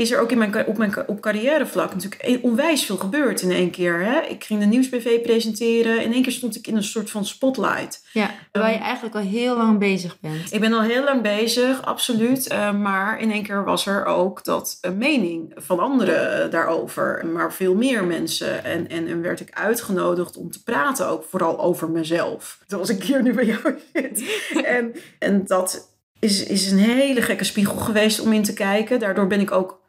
is 0.00 0.10
er 0.10 0.20
ook 0.20 0.30
in 0.30 0.38
mijn, 0.38 0.66
op 0.66 0.78
mijn 0.78 1.08
op 1.08 1.20
carrièrevlak 1.20 1.94
natuurlijk 1.94 2.22
e- 2.22 2.38
onwijs 2.42 2.84
veel 2.84 2.96
gebeurd 2.96 3.42
in 3.42 3.50
één 3.50 3.70
keer. 3.70 4.00
Hè? 4.00 4.20
Ik 4.20 4.44
ging 4.44 4.60
de 4.60 4.66
nieuwsbv 4.66 5.20
presenteren. 5.20 6.02
In 6.02 6.12
één 6.12 6.22
keer 6.22 6.32
stond 6.32 6.56
ik 6.56 6.66
in 6.66 6.76
een 6.76 6.82
soort 6.82 7.10
van 7.10 7.24
spotlight. 7.24 8.06
Ja, 8.12 8.30
terwijl 8.52 8.74
je 8.74 8.80
eigenlijk 8.80 9.14
al 9.14 9.20
heel 9.20 9.56
lang 9.56 9.78
bezig 9.78 10.20
bent. 10.20 10.52
Ik 10.52 10.60
ben 10.60 10.72
al 10.72 10.82
heel 10.82 11.04
lang 11.04 11.22
bezig, 11.22 11.84
absoluut. 11.84 12.46
Eh, 12.46 12.72
maar 12.72 13.20
in 13.20 13.30
één 13.30 13.42
keer 13.42 13.64
was 13.64 13.86
er 13.86 14.04
ook 14.04 14.44
dat 14.44 14.78
een 14.80 14.98
mening 14.98 15.52
van 15.56 15.78
anderen 15.78 16.44
eh, 16.44 16.50
daarover. 16.50 17.26
Maar 17.26 17.52
veel 17.52 17.74
meer 17.74 18.04
mensen. 18.04 18.64
En, 18.64 18.88
en, 18.88 19.06
en 19.06 19.22
werd 19.22 19.40
ik 19.40 19.50
uitgenodigd 19.52 20.36
om 20.36 20.50
te 20.50 20.62
praten 20.62 21.08
ook 21.08 21.24
vooral 21.30 21.60
over 21.60 21.90
mezelf. 21.90 22.58
Zoals 22.66 22.88
ik 22.88 23.02
hier 23.02 23.22
nu 23.22 23.32
bij 23.32 23.46
jou 23.46 23.78
zit. 23.92 24.24
en, 24.64 24.92
en 25.18 25.44
dat 25.46 25.88
is, 26.20 26.44
is 26.44 26.70
een 26.70 26.78
hele 26.78 27.22
gekke 27.22 27.44
spiegel 27.44 27.76
geweest 27.76 28.20
om 28.20 28.32
in 28.32 28.42
te 28.42 28.52
kijken. 28.52 28.98
Daardoor 28.98 29.26
ben 29.26 29.40
ik 29.40 29.50
ook 29.50 29.79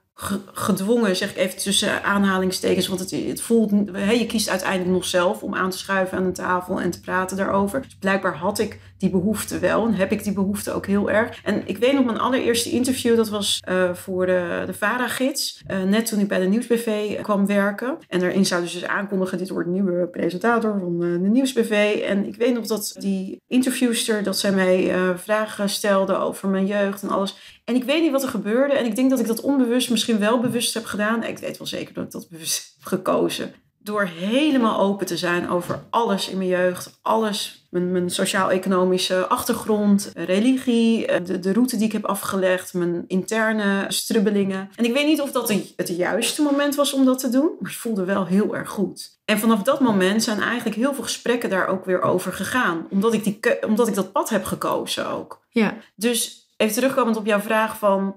gedwongen, 0.53 1.15
zeg 1.15 1.29
ik 1.29 1.37
even 1.37 1.57
tussen 1.57 2.03
aanhalingstekens, 2.03 2.87
want 2.87 2.99
het, 2.99 3.11
het 3.11 3.41
voelt, 3.41 3.71
hè, 3.91 4.11
je 4.11 4.25
kiest 4.25 4.49
uiteindelijk 4.49 4.91
nog 4.91 5.05
zelf 5.05 5.43
om 5.43 5.55
aan 5.55 5.69
te 5.69 5.77
schuiven 5.77 6.17
aan 6.17 6.23
een 6.23 6.33
tafel 6.33 6.81
en 6.81 6.91
te 6.91 6.99
praten 6.99 7.37
daarover. 7.37 7.81
Dus 7.81 7.95
blijkbaar 7.99 8.35
had 8.35 8.59
ik 8.59 8.79
die 9.01 9.09
behoefte 9.09 9.59
wel 9.59 9.85
en 9.85 9.93
heb 9.93 10.11
ik 10.11 10.23
die 10.23 10.33
behoefte 10.33 10.71
ook 10.71 10.85
heel 10.85 11.09
erg. 11.09 11.39
En 11.43 11.67
ik 11.67 11.77
weet 11.77 11.93
nog 11.93 12.05
mijn 12.05 12.19
allereerste 12.19 12.69
interview, 12.69 13.15
dat 13.15 13.29
was 13.29 13.59
eh, 13.61 13.93
voor 13.93 14.25
de, 14.25 14.63
de 14.65 14.73
VARA-gids, 14.73 15.61
eh, 15.67 15.83
net 15.83 16.05
toen 16.05 16.19
ik 16.19 16.27
bij 16.27 16.39
de 16.39 16.45
Nieuwsbv 16.45 17.21
kwam 17.21 17.45
werken. 17.45 17.97
En 18.07 18.19
daarin 18.19 18.45
zouden 18.45 18.69
ze 18.69 18.79
dus 18.79 18.87
aankondigen, 18.87 19.37
dit 19.37 19.49
wordt 19.49 19.69
nieuwe 19.69 20.07
presentator 20.07 20.79
van 20.79 21.03
eh, 21.03 21.11
de 21.21 21.29
Nieuwsbv. 21.29 22.01
En 22.07 22.27
ik 22.27 22.35
weet 22.35 22.53
nog 22.53 22.67
dat 22.67 22.95
die 22.99 23.41
interviewster, 23.47 24.23
dat 24.23 24.37
zij 24.37 24.51
mij 24.51 24.93
vragen 25.15 25.69
stelde 25.69 26.15
over 26.15 26.49
mijn 26.49 26.65
jeugd 26.65 27.03
en 27.03 27.09
alles. 27.09 27.61
En 27.65 27.75
ik 27.75 27.83
weet 27.83 28.01
niet 28.01 28.11
wat 28.11 28.23
er 28.23 28.29
gebeurde. 28.29 28.73
En 28.73 28.85
ik 28.85 28.95
denk 28.95 29.09
dat 29.09 29.19
ik 29.19 29.27
dat 29.27 29.41
onbewust 29.41 29.89
misschien 29.89 30.19
wel 30.19 30.39
bewust 30.39 30.73
heb 30.73 30.85
gedaan. 30.85 31.23
Ik 31.23 31.37
weet 31.37 31.57
wel 31.57 31.67
zeker 31.67 31.93
dat 31.93 32.03
ik 32.03 32.11
dat 32.11 32.29
bewust 32.29 32.73
heb 32.77 32.87
gekozen. 32.87 33.53
Door 33.83 34.03
helemaal 34.03 34.79
open 34.79 35.05
te 35.05 35.17
zijn 35.17 35.49
over 35.49 35.83
alles 35.89 36.29
in 36.29 36.37
mijn 36.37 36.49
jeugd. 36.49 36.99
Alles, 37.01 37.67
mijn, 37.69 37.91
mijn 37.91 38.09
sociaal-economische 38.09 39.27
achtergrond, 39.27 40.11
religie, 40.15 41.05
eh, 41.05 41.25
de, 41.25 41.39
de 41.39 41.53
route 41.53 41.77
die 41.77 41.85
ik 41.85 41.91
heb 41.91 42.05
afgelegd, 42.05 42.73
mijn 42.73 43.03
interne 43.07 43.85
strubbelingen. 43.87 44.69
En 44.75 44.85
ik 44.85 44.93
weet 44.93 45.05
niet 45.05 45.21
of 45.21 45.31
dat 45.31 45.53
het 45.75 45.87
juiste 45.87 46.41
moment 46.41 46.75
was 46.75 46.93
om 46.93 47.05
dat 47.05 47.19
te 47.19 47.29
doen, 47.29 47.51
maar 47.59 47.71
het 47.71 47.79
voelde 47.79 48.05
wel 48.05 48.25
heel 48.25 48.55
erg 48.55 48.69
goed. 48.69 49.19
En 49.25 49.39
vanaf 49.39 49.63
dat 49.63 49.79
moment 49.79 50.23
zijn 50.23 50.39
eigenlijk 50.39 50.77
heel 50.77 50.93
veel 50.93 51.03
gesprekken 51.03 51.49
daar 51.49 51.67
ook 51.67 51.85
weer 51.85 52.01
over 52.01 52.33
gegaan. 52.33 52.87
Omdat 52.89 53.13
ik, 53.13 53.23
die, 53.23 53.67
omdat 53.67 53.87
ik 53.87 53.95
dat 53.95 54.11
pad 54.11 54.29
heb 54.29 54.43
gekozen 54.43 55.07
ook. 55.07 55.45
Ja, 55.49 55.77
Dus 55.95 56.47
even 56.57 56.73
terugkomend 56.73 57.17
op 57.17 57.25
jouw 57.25 57.39
vraag 57.39 57.77
van... 57.77 58.15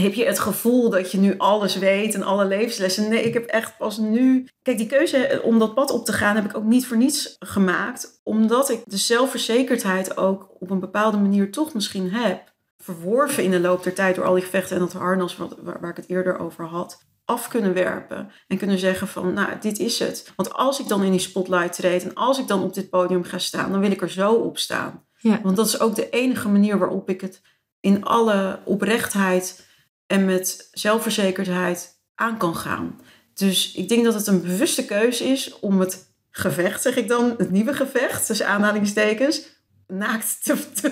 Heb 0.00 0.14
je 0.14 0.24
het 0.24 0.38
gevoel 0.38 0.90
dat 0.90 1.12
je 1.12 1.18
nu 1.18 1.34
alles 1.38 1.76
weet 1.76 2.14
en 2.14 2.22
alle 2.22 2.44
levenslessen? 2.44 3.08
Nee, 3.08 3.22
ik 3.22 3.34
heb 3.34 3.44
echt 3.44 3.76
pas 3.76 3.98
nu... 3.98 4.48
Kijk, 4.62 4.78
die 4.78 4.86
keuze 4.86 5.40
om 5.44 5.58
dat 5.58 5.74
pad 5.74 5.90
op 5.90 6.04
te 6.04 6.12
gaan 6.12 6.36
heb 6.36 6.44
ik 6.44 6.56
ook 6.56 6.64
niet 6.64 6.86
voor 6.86 6.96
niets 6.96 7.36
gemaakt. 7.38 8.20
Omdat 8.22 8.70
ik 8.70 8.82
de 8.86 8.96
zelfverzekerdheid 8.96 10.16
ook 10.16 10.48
op 10.58 10.70
een 10.70 10.80
bepaalde 10.80 11.16
manier 11.16 11.52
toch 11.52 11.74
misschien 11.74 12.10
heb. 12.12 12.52
Verworven 12.78 13.42
in 13.44 13.50
de 13.50 13.60
loop 13.60 13.82
der 13.82 13.94
tijd 13.94 14.14
door 14.14 14.24
al 14.24 14.34
die 14.34 14.42
gevechten 14.42 14.76
en 14.76 14.82
dat 14.82 14.92
harnas 14.92 15.36
wat, 15.36 15.56
waar, 15.62 15.80
waar 15.80 15.90
ik 15.90 15.96
het 15.96 16.08
eerder 16.08 16.38
over 16.38 16.64
had. 16.64 17.04
Af 17.24 17.48
kunnen 17.48 17.74
werpen 17.74 18.30
en 18.48 18.58
kunnen 18.58 18.78
zeggen 18.78 19.08
van, 19.08 19.32
nou, 19.32 19.48
dit 19.60 19.78
is 19.78 19.98
het. 19.98 20.32
Want 20.36 20.52
als 20.52 20.80
ik 20.80 20.88
dan 20.88 21.02
in 21.02 21.10
die 21.10 21.20
spotlight 21.20 21.72
treed 21.72 22.02
en 22.02 22.14
als 22.14 22.38
ik 22.38 22.48
dan 22.48 22.62
op 22.62 22.74
dit 22.74 22.90
podium 22.90 23.24
ga 23.24 23.38
staan, 23.38 23.70
dan 23.70 23.80
wil 23.80 23.90
ik 23.90 24.02
er 24.02 24.10
zo 24.10 24.32
op 24.32 24.58
staan. 24.58 25.04
ja. 25.16 25.40
Want 25.42 25.56
dat 25.56 25.66
is 25.66 25.80
ook 25.80 25.94
de 25.94 26.10
enige 26.10 26.48
manier 26.48 26.78
waarop 26.78 27.08
ik 27.08 27.20
het 27.20 27.42
in 27.80 28.04
alle 28.04 28.58
oprechtheid 28.64 29.68
en 30.10 30.24
met 30.24 30.68
zelfverzekerdheid 30.72 31.98
aan 32.14 32.36
kan 32.38 32.56
gaan. 32.56 33.00
Dus 33.34 33.72
ik 33.74 33.88
denk 33.88 34.04
dat 34.04 34.14
het 34.14 34.26
een 34.26 34.42
bewuste 34.42 34.84
keuze 34.84 35.24
is 35.24 35.58
om 35.60 35.80
het 35.80 36.08
gevecht, 36.30 36.82
zeg 36.82 36.96
ik 36.96 37.08
dan, 37.08 37.34
het 37.38 37.50
nieuwe 37.50 37.74
gevecht, 37.74 38.26
tussen 38.26 38.46
aanhalingstekens, 38.46 39.42
naakt 39.86 40.44
te, 40.44 40.70
te, 40.72 40.90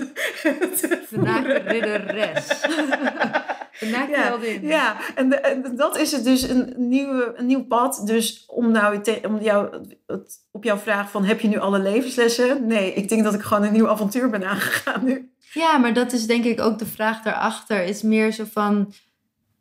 te 0.80 1.00
De 1.10 1.18
naakte 1.18 1.52
ridderes. 1.52 2.46
De 3.80 3.86
naakte 3.92 4.10
Ja, 4.16 4.22
heldin. 4.22 4.66
Ja, 4.66 4.96
en, 5.14 5.28
de- 5.28 5.36
en 5.36 5.76
dat 5.76 5.98
is 5.98 6.12
het 6.12 6.24
dus 6.24 6.42
een, 6.42 6.72
nieuwe, 6.76 7.32
een 7.36 7.46
nieuw 7.46 7.64
pad. 7.64 8.02
Dus 8.04 8.44
om, 8.46 8.70
nou, 8.70 9.00
te- 9.02 9.20
om 9.26 9.40
jou, 9.40 9.86
het, 10.06 10.36
op 10.52 10.64
jouw 10.64 10.76
vraag 10.78 11.10
van 11.10 11.24
heb 11.24 11.40
je 11.40 11.48
nu 11.48 11.58
alle 11.58 11.78
levenslessen? 11.78 12.66
Nee, 12.66 12.92
ik 12.92 13.08
denk 13.08 13.24
dat 13.24 13.34
ik 13.34 13.42
gewoon 13.42 13.64
een 13.64 13.72
nieuw 13.72 13.88
avontuur 13.88 14.30
ben 14.30 14.44
aangegaan 14.48 15.04
nu. 15.04 15.32
Ja, 15.52 15.76
maar 15.78 15.92
dat 15.94 16.12
is 16.12 16.26
denk 16.26 16.44
ik 16.44 16.60
ook 16.60 16.78
de 16.78 16.86
vraag 16.86 17.22
daarachter. 17.22 17.82
Is 17.84 18.02
meer 18.02 18.32
zo 18.32 18.44
van... 18.52 18.92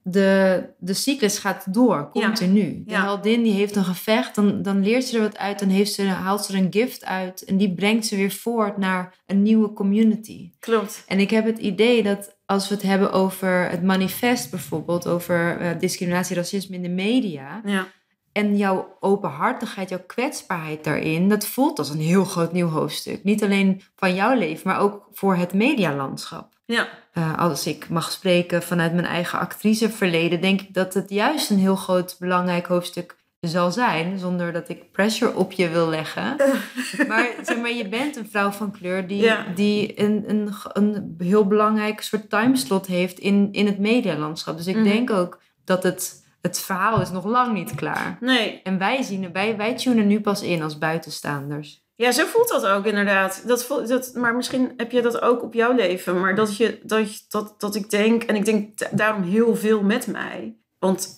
De, 0.09 0.63
de 0.79 0.93
cyclus 0.93 1.39
gaat 1.39 1.73
door, 1.73 2.09
Ja. 2.13 2.25
continu. 2.25 2.83
De 2.85 2.91
Ja. 2.91 3.01
heldin 3.03 3.43
die 3.43 3.53
heeft 3.53 3.75
een 3.75 3.83
gevecht, 3.83 4.35
dan, 4.35 4.61
dan 4.61 4.83
leert 4.83 5.03
ze 5.03 5.15
er 5.15 5.21
wat 5.23 5.37
uit. 5.37 5.59
Dan 5.59 5.69
heeft 5.69 5.93
ze, 5.93 6.03
haalt 6.03 6.45
ze 6.45 6.53
er 6.53 6.59
een 6.59 6.71
gift 6.71 7.05
uit. 7.05 7.41
En 7.45 7.57
die 7.57 7.73
brengt 7.73 8.05
ze 8.05 8.15
weer 8.15 8.31
voort 8.31 8.77
naar 8.77 9.13
een 9.25 9.41
nieuwe 9.43 9.73
community. 9.73 10.51
Klopt. 10.59 11.03
En 11.07 11.19
ik 11.19 11.29
heb 11.29 11.45
het 11.45 11.57
idee 11.57 12.03
dat 12.03 12.35
als 12.45 12.67
we 12.69 12.73
het 12.73 12.83
hebben 12.83 13.11
over 13.11 13.69
het 13.69 13.83
manifest 13.83 14.49
bijvoorbeeld... 14.49 15.07
over 15.07 15.57
eh, 15.59 15.79
discriminatie, 15.79 16.35
racisme 16.35 16.75
in 16.75 16.81
de 16.81 16.89
media... 16.89 17.61
Ja. 17.65 17.87
En 18.31 18.57
jouw 18.57 18.97
openhartigheid, 18.99 19.89
jouw 19.89 20.03
kwetsbaarheid 20.07 20.83
daarin, 20.83 21.29
dat 21.29 21.45
voelt 21.45 21.79
als 21.79 21.89
een 21.89 21.99
heel 21.99 22.23
groot 22.25 22.53
nieuw 22.53 22.67
hoofdstuk. 22.67 23.23
Niet 23.23 23.43
alleen 23.43 23.81
van 23.95 24.15
jouw 24.15 24.35
leven, 24.37 24.67
maar 24.67 24.79
ook 24.79 25.07
voor 25.11 25.35
het 25.35 25.53
medialandschap. 25.53 26.55
Ja. 26.67 26.87
Eh, 27.13 27.37
als 27.37 27.67
ik 27.67 27.89
mag 27.89 28.11
spreken 28.11 28.63
vanuit 28.63 28.93
mijn 28.93 29.05
eigen 29.05 29.39
actriceverleden, 29.39 30.41
denk 30.41 30.61
ik 30.61 30.73
dat 30.73 30.93
het 30.93 31.09
juist 31.09 31.49
een 31.49 31.57
heel 31.59 31.75
groot 31.75 32.15
belangrijk 32.19 32.65
hoofdstuk 32.65 33.15
zal 33.39 33.71
zijn, 33.71 34.19
zonder 34.19 34.53
dat 34.53 34.69
ik 34.69 34.91
pressure 34.91 35.35
op 35.35 35.51
je 35.51 35.69
wil 35.69 35.89
leggen. 35.89 36.35
Maar, 37.07 37.27
zeg 37.43 37.57
maar 37.57 37.71
je 37.73 37.87
bent 37.87 38.15
een 38.15 38.27
vrouw 38.31 38.51
van 38.51 38.71
kleur 38.71 39.07
die, 39.07 39.21
Ja. 39.21 39.45
die 39.55 40.01
een, 40.01 40.23
een, 40.27 40.53
een 40.73 41.15
heel 41.17 41.47
belangrijk 41.47 42.01
soort 42.01 42.29
timeslot 42.29 42.85
heeft 42.87 43.19
in, 43.19 43.49
in 43.51 43.65
het 43.65 43.79
medialandschap. 43.79 44.57
Dus 44.57 44.67
ik 44.67 44.75
Mhm. 44.75 44.83
denk 44.83 45.09
ook 45.11 45.41
dat 45.65 45.83
het, 45.83 46.25
het 46.41 46.59
verhaal 46.59 47.01
is 47.01 47.11
nog 47.11 47.25
lang 47.25 47.53
niet 47.53 47.75
klaar. 47.75 48.17
Nee. 48.19 48.61
En 48.63 48.77
wij 48.77 49.01
zien, 49.01 49.31
wij, 49.31 49.57
wij 49.57 49.75
tunen 49.75 50.07
nu 50.07 50.21
pas 50.21 50.41
in 50.41 50.61
als 50.63 50.77
buitenstaanders. 50.77 51.85
Ja, 51.97 52.11
zo 52.11 52.25
voelt 52.25 52.47
dat 52.47 52.65
ook 52.65 52.85
inderdaad. 52.85 53.43
Dat 53.45 53.65
voelt, 53.65 53.87
dat, 53.87 54.11
maar 54.13 54.35
misschien 54.35 54.73
heb 54.77 54.91
je 54.91 55.01
dat 55.01 55.21
ook 55.21 55.43
op 55.43 55.53
jouw 55.53 55.73
leven. 55.75 56.19
Maar 56.19 56.35
dat, 56.35 56.57
je, 56.57 56.79
dat, 56.83 57.25
dat, 57.29 57.55
dat 57.57 57.75
ik 57.75 57.89
denk, 57.89 58.23
en 58.23 58.35
ik 58.35 58.45
denk 58.45 58.77
da- 58.77 58.89
daarom 58.91 59.23
heel 59.23 59.55
veel 59.55 59.81
met 59.81 60.07
mij. 60.07 60.57
Want 60.79 61.09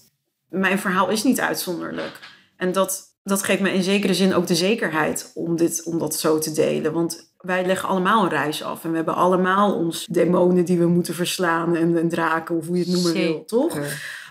mijn 0.50 0.80
verhaal 0.80 1.10
is 1.10 1.24
niet 1.24 1.40
uitzonderlijk. 1.40 2.20
En 2.58 2.72
dat, 2.72 3.18
dat 3.24 3.44
geeft 3.44 3.62
me 3.62 3.74
in 3.74 3.84
zekere 3.84 4.14
zin 4.14 4.34
ook 4.34 4.48
de 4.48 4.56
zekerheid 4.56 5.32
om, 5.34 5.56
dit, 5.56 5.84
om 5.86 6.00
dat 6.00 6.16
zo 6.16 6.38
te 6.40 6.52
delen. 6.52 6.94
Want 6.94 7.34
wij 7.38 7.66
leggen 7.66 7.90
allemaal 7.90 8.24
een 8.24 8.30
reis 8.30 8.64
af. 8.64 8.84
En 8.84 8.90
we 8.90 8.96
hebben 8.96 9.16
allemaal 9.16 9.76
ons 9.76 10.06
demonen 10.06 10.66
die 10.66 10.78
we 10.80 10.88
moeten 10.88 11.14
verslaan. 11.14 11.76
En, 11.76 11.98
en 11.98 12.10
draken, 12.10 12.56
of 12.56 12.68
hoe 12.68 12.78
je 12.78 12.84
het 12.84 12.92
noemen 12.94 13.14
wil, 13.14 13.46
toch? 13.46 13.78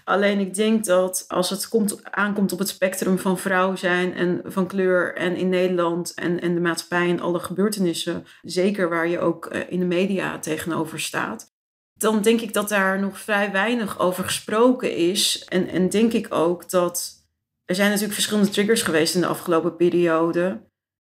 Alleen 0.09 0.39
ik 0.39 0.55
denk 0.55 0.85
dat 0.85 1.25
als 1.29 1.51
het 1.51 1.69
komt, 1.69 2.05
aankomt 2.05 2.53
op 2.53 2.59
het 2.59 2.69
spectrum 2.69 3.19
van 3.19 3.39
vrouw 3.39 3.77
zijn 3.77 4.15
en 4.15 4.41
van 4.45 4.67
kleur 4.67 5.15
en 5.15 5.37
in 5.37 5.49
Nederland 5.49 6.15
en, 6.15 6.41
en 6.41 6.55
de 6.55 6.61
maatschappij 6.61 7.09
en 7.09 7.21
alle 7.21 7.39
gebeurtenissen, 7.39 8.27
zeker 8.43 8.89
waar 8.89 9.09
je 9.09 9.21
ook 9.21 9.47
eh, 9.47 9.73
in 9.73 9.79
de 9.79 9.85
media 9.85 10.39
tegenover 10.39 11.01
staat, 11.01 11.53
dan 11.95 12.23
denk 12.23 12.41
ik 12.41 12.53
dat 12.53 12.69
daar 12.69 13.01
nog 13.01 13.19
vrij 13.19 13.53
weinig 13.53 13.99
over 13.99 14.25
gesproken 14.25 14.97
is. 14.97 15.45
En, 15.45 15.69
en 15.69 15.89
denk 15.89 16.13
ik 16.13 16.35
ook 16.35 16.71
dat 16.71 17.25
er 17.65 17.75
zijn 17.75 17.89
natuurlijk 17.89 18.15
verschillende 18.15 18.51
triggers 18.51 18.83
geweest 18.83 19.15
in 19.15 19.21
de 19.21 19.27
afgelopen 19.27 19.77
periode 19.77 20.61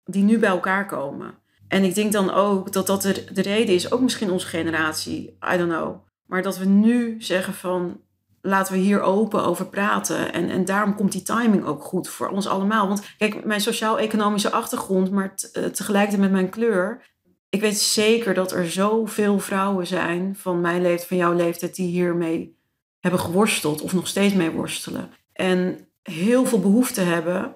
die 0.04 0.24
nu 0.24 0.40
bij 0.40 0.50
elkaar 0.50 0.86
komen. 0.86 1.34
En 1.68 1.84
ik 1.84 1.96
denk 1.96 2.12
dan 2.12 2.32
ook 2.32 2.72
dat 2.74 2.88
dat 2.88 3.02
de, 3.02 3.24
de 3.34 3.42
reden 3.42 3.76
is, 3.76 3.92
ook 3.92 4.02
misschien 4.02 4.32
onze 4.32 4.48
generatie, 4.48 5.38
I 5.54 5.58
don't 5.58 5.72
know, 5.72 5.96
Maar 6.26 6.42
dat 6.42 6.58
we 6.58 6.66
nu 6.66 7.16
zeggen 7.22 7.54
van 7.54 8.02
laten 8.42 8.74
we 8.74 8.80
hier 8.80 9.02
open 9.02 9.46
over 9.46 9.68
praten. 9.68 10.34
En, 10.34 10.50
en 10.50 10.66
daarom 10.66 10.96
komt 10.96 11.12
die 11.12 11.22
timing 11.22 11.66
ook 11.66 11.84
goed 11.84 12.10
voor 12.10 12.28
ons 12.28 12.48
allemaal. 12.48 12.88
Want 12.88 13.02
kijk, 13.18 13.46
mijn 13.46 13.62
sociaal-economische 13.62 14.52
achtergrond, 14.52 15.12
maar 15.12 15.34
eh, 15.54 15.64
tegelijkertijd 15.64 16.22
met 16.22 16.32
mijn 16.32 16.50
kleur. 16.50 17.08
Ik 17.50 17.62
weet 17.62 17.80
zeker 17.80 18.34
dat 18.34 18.52
er 18.52 18.72
zoveel 18.72 19.40
vrouwen 19.40 19.88
zijn 19.88 20.36
van 20.36 20.62
mijn 20.62 20.82
leeftijd, 20.82 21.08
van 21.08 21.18
jouw 21.18 21.34
leeftijd, 21.34 21.76
die 21.76 21.88
hiermee 21.88 22.58
hebben 23.00 23.20
geworsteld 23.20 23.82
of 23.82 23.94
nog 23.94 24.08
steeds 24.08 24.34
mee 24.34 24.52
worstelen. 24.52 25.12
En 25.34 25.88
heel 26.04 26.46
veel 26.46 26.60
behoefte 26.60 27.02
hebben. 27.02 27.56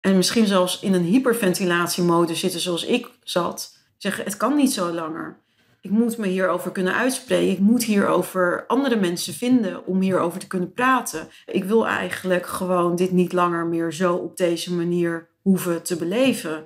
En 0.00 0.16
misschien 0.16 0.46
zelfs 0.46 0.80
in 0.80 0.94
een 0.94 1.04
hyperventilatiemode 1.04 2.34
zitten 2.34 2.60
zoals 2.60 2.84
ik 2.84 3.10
zat. 3.22 3.78
Zeggen, 3.96 4.24
het 4.24 4.36
kan 4.36 4.56
niet 4.56 4.72
zo 4.72 4.92
langer 4.92 5.42
ik 5.84 5.90
moet 5.90 6.18
me 6.18 6.26
hierover 6.26 6.72
kunnen 6.72 6.94
uitspreken. 6.94 7.50
Ik 7.50 7.58
moet 7.58 7.84
hierover 7.84 8.64
andere 8.66 8.96
mensen 8.96 9.34
vinden 9.34 9.86
om 9.86 10.00
hierover 10.00 10.40
te 10.40 10.46
kunnen 10.46 10.72
praten. 10.72 11.28
Ik 11.46 11.64
wil 11.64 11.86
eigenlijk 11.86 12.46
gewoon 12.46 12.96
dit 12.96 13.10
niet 13.10 13.32
langer 13.32 13.66
meer 13.66 13.92
zo 13.92 14.14
op 14.14 14.36
deze 14.36 14.74
manier 14.74 15.28
hoeven 15.42 15.82
te 15.82 15.96
beleven. 15.96 16.64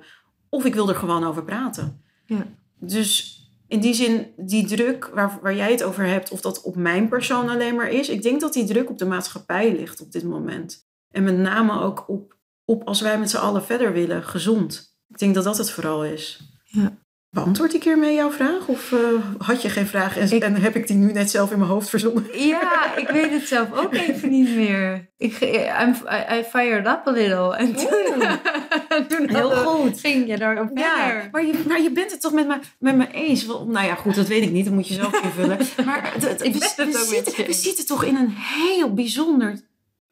Of 0.49 0.65
ik 0.65 0.73
wil 0.73 0.89
er 0.89 0.95
gewoon 0.95 1.23
over 1.23 1.43
praten. 1.43 2.01
Ja. 2.25 2.47
Dus 2.75 3.39
in 3.67 3.79
die 3.79 3.93
zin, 3.93 4.27
die 4.37 4.67
druk 4.67 5.11
waar, 5.13 5.39
waar 5.41 5.55
jij 5.55 5.71
het 5.71 5.83
over 5.83 6.05
hebt, 6.05 6.31
of 6.31 6.41
dat 6.41 6.61
op 6.61 6.75
mijn 6.75 7.09
persoon 7.09 7.49
alleen 7.49 7.75
maar 7.75 7.89
is, 7.89 8.09
ik 8.09 8.21
denk 8.21 8.41
dat 8.41 8.53
die 8.53 8.65
druk 8.65 8.89
op 8.89 8.97
de 8.97 9.05
maatschappij 9.05 9.75
ligt 9.75 10.01
op 10.01 10.11
dit 10.11 10.23
moment. 10.23 10.87
En 11.11 11.23
met 11.23 11.37
name 11.37 11.81
ook 11.81 12.09
op, 12.09 12.37
op 12.65 12.83
als 12.83 13.01
wij 13.01 13.19
met 13.19 13.29
z'n 13.29 13.37
allen 13.37 13.63
verder 13.63 13.93
willen, 13.93 14.23
gezond. 14.23 14.97
Ik 15.07 15.17
denk 15.17 15.35
dat 15.35 15.43
dat 15.43 15.57
het 15.57 15.71
vooral 15.71 16.05
is. 16.05 16.39
Ja. 16.63 16.97
Beantwoord 17.31 17.73
ik 17.73 17.83
hiermee 17.83 18.15
jouw 18.15 18.31
vraag? 18.31 18.67
Of 18.67 18.91
uh, 18.91 18.99
had 19.37 19.61
je 19.61 19.69
geen 19.69 19.87
vraag 19.87 20.17
en, 20.17 20.41
en, 20.41 20.55
heb 20.55 20.75
ik 20.75 20.87
die 20.87 20.95
nu 20.95 21.11
net 21.11 21.29
zelf 21.29 21.51
in 21.51 21.57
mijn 21.57 21.69
hoofd 21.69 21.89
verzonnen? 21.89 22.25
Ja, 22.47 22.95
ik 22.95 23.07
weet 23.07 23.31
het 23.31 23.47
zelf 23.47 23.71
ook 23.73 23.93
even 24.07 24.29
niet 24.29 24.55
meer. 24.55 25.09
Ik, 25.17 25.39
I'm, 25.41 25.95
I, 26.11 26.39
I 26.39 26.43
fired 26.43 26.87
up 26.87 27.07
a 27.07 27.11
little. 27.11 27.55
En 27.55 27.75
toen, 27.75 27.87
toen 29.09 29.29
Heel 29.29 29.51
goed. 29.51 29.99
ging 29.99 30.27
je 30.27 30.37
daarop 30.37 30.69
ja, 30.73 31.29
Maar 31.31 31.45
je, 31.45 31.63
maar 31.67 31.81
je 31.81 31.91
bent 31.91 32.11
het 32.11 32.21
toch 32.21 32.31
met 32.31 32.47
me, 32.47 32.59
met 32.79 32.95
me 32.95 33.07
eens? 33.11 33.45
Nou 33.45 33.85
ja, 33.85 33.95
goed, 33.95 34.15
dat 34.15 34.27
weet 34.27 34.43
ik 34.43 34.51
niet. 34.51 34.65
Dat 34.65 34.73
moet 34.73 34.87
je 34.87 34.93
zelf 34.93 35.23
invullen. 35.23 35.57
Maar 35.85 36.13
het, 36.13 36.23
het, 36.23 36.41
we, 36.41 36.51
we, 36.51 37.05
zitten, 37.07 37.45
we 37.45 37.53
zitten 37.53 37.85
toch 37.85 38.03
in 38.03 38.15
een 38.15 38.33
heel 38.37 38.93
bijzonder 38.93 39.59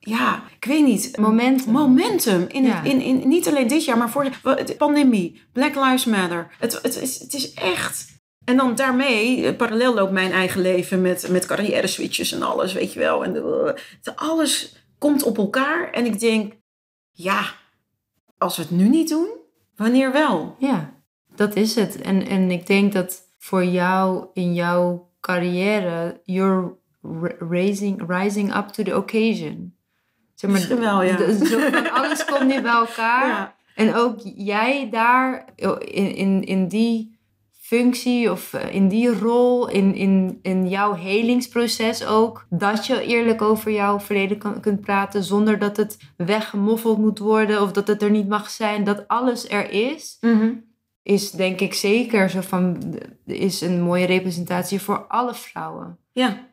ja, 0.08 0.44
ik 0.60 0.66
weet 0.66 0.86
niet. 0.86 1.18
Momentum. 1.18 1.72
Momentum. 1.72 2.46
In, 2.48 2.66
in, 2.84 3.02
in, 3.02 3.28
niet 3.28 3.48
alleen 3.48 3.68
dit 3.68 3.86
jaar, 3.86 3.98
maar 3.98 4.10
voor 4.10 4.24
de 4.24 4.76
pandemie. 4.78 5.42
Black 5.54 5.76
Lives 5.76 6.06
Matter. 6.06 6.56
Het, 6.60 6.82
het, 6.82 7.02
is, 7.02 7.20
het 7.20 7.34
is 7.34 7.54
echt... 7.54 8.16
En 8.46 8.58
dan 8.58 8.76
daarmee, 8.76 9.46
eh, 9.46 9.56
parallel 9.56 9.94
loopt 9.94 10.12
mijn 10.12 10.32
eigen 10.32 10.62
leven 10.62 11.02
met, 11.02 11.28
met 11.30 11.46
carrière 11.46 11.88
switches 11.88 12.32
en 12.32 12.42
alles, 12.42 12.74
weet 12.74 12.94
je 12.94 13.00
wel. 13.00 13.24
En 13.24 13.34
de, 13.34 13.76
alles 14.16 14.76
komt 14.98 15.24
op 15.24 15.38
elkaar. 15.38 15.92
En 15.92 16.06
ik 16.06 16.20
denk, 16.20 16.54
ja, 17.12 17.46
als 18.38 18.56
we 18.56 18.62
het 18.62 18.72
nu 18.72 18.88
niet 18.90 19.10
doen, 19.10 19.28
wanneer 19.76 20.12
wel? 20.12 20.56
Ja, 20.60 20.94
dat 21.36 21.56
is 21.56 21.76
het. 21.76 22.02
En, 22.02 22.28
en 22.28 22.52
ik 22.52 22.68
denk 22.68 22.94
dat 22.94 23.22
voor 23.38 23.66
jou 23.66 24.26
in 24.34 24.54
jouw 24.54 25.10
carrière, 25.20 26.22
you're 26.24 26.76
raising, 27.40 28.04
rising 28.08 28.56
up 28.56 28.68
to 28.68 28.84
the 28.84 28.98
occasion. 28.98 29.77
Zeg 30.38 30.52
maar, 30.52 30.80
wel, 30.80 31.04
ja. 31.04 31.18
van 31.72 31.92
alles 31.92 32.26
komt 32.26 32.48
nu 32.48 32.62
bij 32.62 32.72
elkaar. 32.72 33.28
Ja. 33.28 33.56
En 33.76 33.96
ook 33.96 34.20
jij 34.36 34.90
daar 34.92 35.46
in, 35.80 36.16
in, 36.16 36.44
in 36.44 36.68
die 36.68 37.20
functie 37.54 38.32
of 38.32 38.54
eh, 38.54 38.74
in 38.74 38.88
die 38.88 39.20
rol, 39.20 39.70
in, 39.70 39.96
in, 39.96 40.40
in 40.42 40.68
jouw 40.68 40.94
helingsproces 40.94 42.06
ook, 42.06 42.46
dat 42.50 42.86
je 42.86 43.02
eerlijk 43.02 43.42
over 43.42 43.72
jouw 43.72 44.00
verleden 44.00 44.38
kan, 44.38 44.60
kunt 44.60 44.82
praten 44.82 45.24
zonder 45.24 45.60
dat 45.60 45.78
het 45.78 45.98
weggemoffeld 46.18 46.98
moet 46.98 47.20
worden 47.20 47.62
of 47.62 47.72
dat 47.72 47.88
het 47.88 48.02
er 48.02 48.12
niet 48.12 48.28
mag 48.28 48.50
zijn, 48.50 48.84
dat 48.84 49.08
alles 49.08 49.50
er 49.50 49.72
is. 49.72 50.18
Mhm. 50.22 50.54
Is 51.04 51.32
denk 51.32 51.60
ik 51.60 51.74
zeker 51.74 52.30
zo 52.30 52.42
van, 52.42 52.94
is 53.26 53.62
een 53.62 53.82
mooie 53.82 54.06
representatie 54.06 54.82
voor 54.82 55.06
alle 55.08 55.34
vrouwen. 55.34 55.98
Ja, 56.12 56.48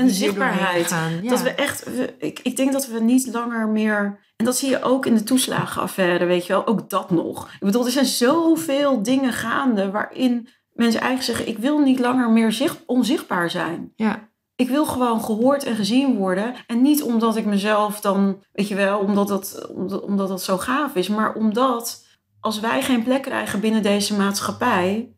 een 0.00 0.10
zichtbaarheid. 0.10 0.94
Dat 1.22 1.42
we 1.42 1.50
echt, 1.50 1.86
ik, 2.18 2.40
ik 2.42 2.56
denk 2.56 2.72
dat 2.72 2.86
we 2.86 3.00
niet 3.00 3.26
langer 3.32 3.68
meer. 3.68 4.18
En 4.36 4.44
dat 4.44 4.56
zie 4.56 4.70
je 4.70 4.82
ook 4.82 5.06
in 5.06 5.14
de 5.14 5.22
toeslagenaffaire, 5.22 6.24
weet 6.24 6.46
je 6.46 6.52
wel. 6.52 6.66
Ook 6.66 6.90
dat 6.90 7.10
nog. 7.10 7.52
Ik 7.52 7.60
bedoel, 7.60 7.84
er 7.84 7.90
zijn 7.90 8.04
zoveel 8.04 9.02
dingen 9.02 9.32
gaande 9.32 9.90
waarin 9.90 10.48
mensen 10.72 11.00
eigenlijk 11.00 11.38
zeggen: 11.38 11.54
ik 11.54 11.62
wil 11.62 11.78
niet 11.78 11.98
langer 11.98 12.30
meer 12.30 12.52
zicht, 12.52 12.82
onzichtbaar 12.86 13.50
zijn. 13.50 13.92
Ja. 13.96 14.28
Ik 14.56 14.68
wil 14.68 14.86
gewoon 14.86 15.24
gehoord 15.24 15.64
en 15.64 15.76
gezien 15.76 16.16
worden. 16.16 16.54
En 16.66 16.82
niet 16.82 17.02
omdat 17.02 17.36
ik 17.36 17.44
mezelf 17.44 18.00
dan, 18.00 18.42
weet 18.52 18.68
je 18.68 18.74
wel, 18.74 18.98
omdat 18.98 19.28
dat, 19.28 19.68
omdat, 19.74 20.02
omdat 20.02 20.28
dat 20.28 20.42
zo 20.42 20.58
gaaf 20.58 20.94
is, 20.94 21.08
maar 21.08 21.34
omdat 21.34 22.04
als 22.40 22.60
wij 22.60 22.82
geen 22.82 23.02
plek 23.02 23.22
krijgen 23.22 23.60
binnen 23.60 23.82
deze 23.82 24.16
maatschappij, 24.16 25.12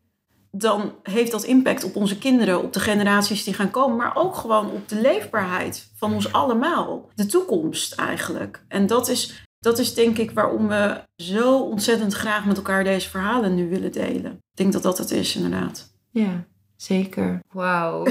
dan 0.57 0.95
heeft 1.03 1.31
dat 1.31 1.43
impact 1.43 1.83
op 1.83 1.95
onze 1.95 2.17
kinderen, 2.17 2.63
op 2.63 2.73
de 2.73 2.79
generaties 2.79 3.43
die 3.43 3.53
gaan 3.53 3.71
komen, 3.71 3.97
maar 3.97 4.15
ook 4.15 4.35
gewoon 4.35 4.71
op 4.71 4.89
de 4.89 5.01
leefbaarheid 5.01 5.91
van 5.95 6.13
ons 6.13 6.33
allemaal. 6.33 7.09
De 7.15 7.25
toekomst 7.25 7.93
eigenlijk. 7.93 8.63
En 8.67 8.87
dat 8.87 9.07
is, 9.09 9.45
dat 9.59 9.79
is 9.79 9.93
denk 9.93 10.17
ik 10.17 10.31
waarom 10.31 10.67
we 10.67 11.01
zo 11.15 11.59
ontzettend 11.59 12.13
graag 12.13 12.45
met 12.45 12.57
elkaar 12.57 12.83
deze 12.83 13.09
verhalen 13.09 13.55
nu 13.55 13.69
willen 13.69 13.91
delen. 13.91 14.31
Ik 14.31 14.57
denk 14.57 14.73
dat 14.73 14.83
dat 14.83 14.97
het 14.97 15.11
is, 15.11 15.35
inderdaad. 15.35 15.91
Ja, 16.09 16.45
zeker. 16.75 17.39
Wauw. 17.51 18.05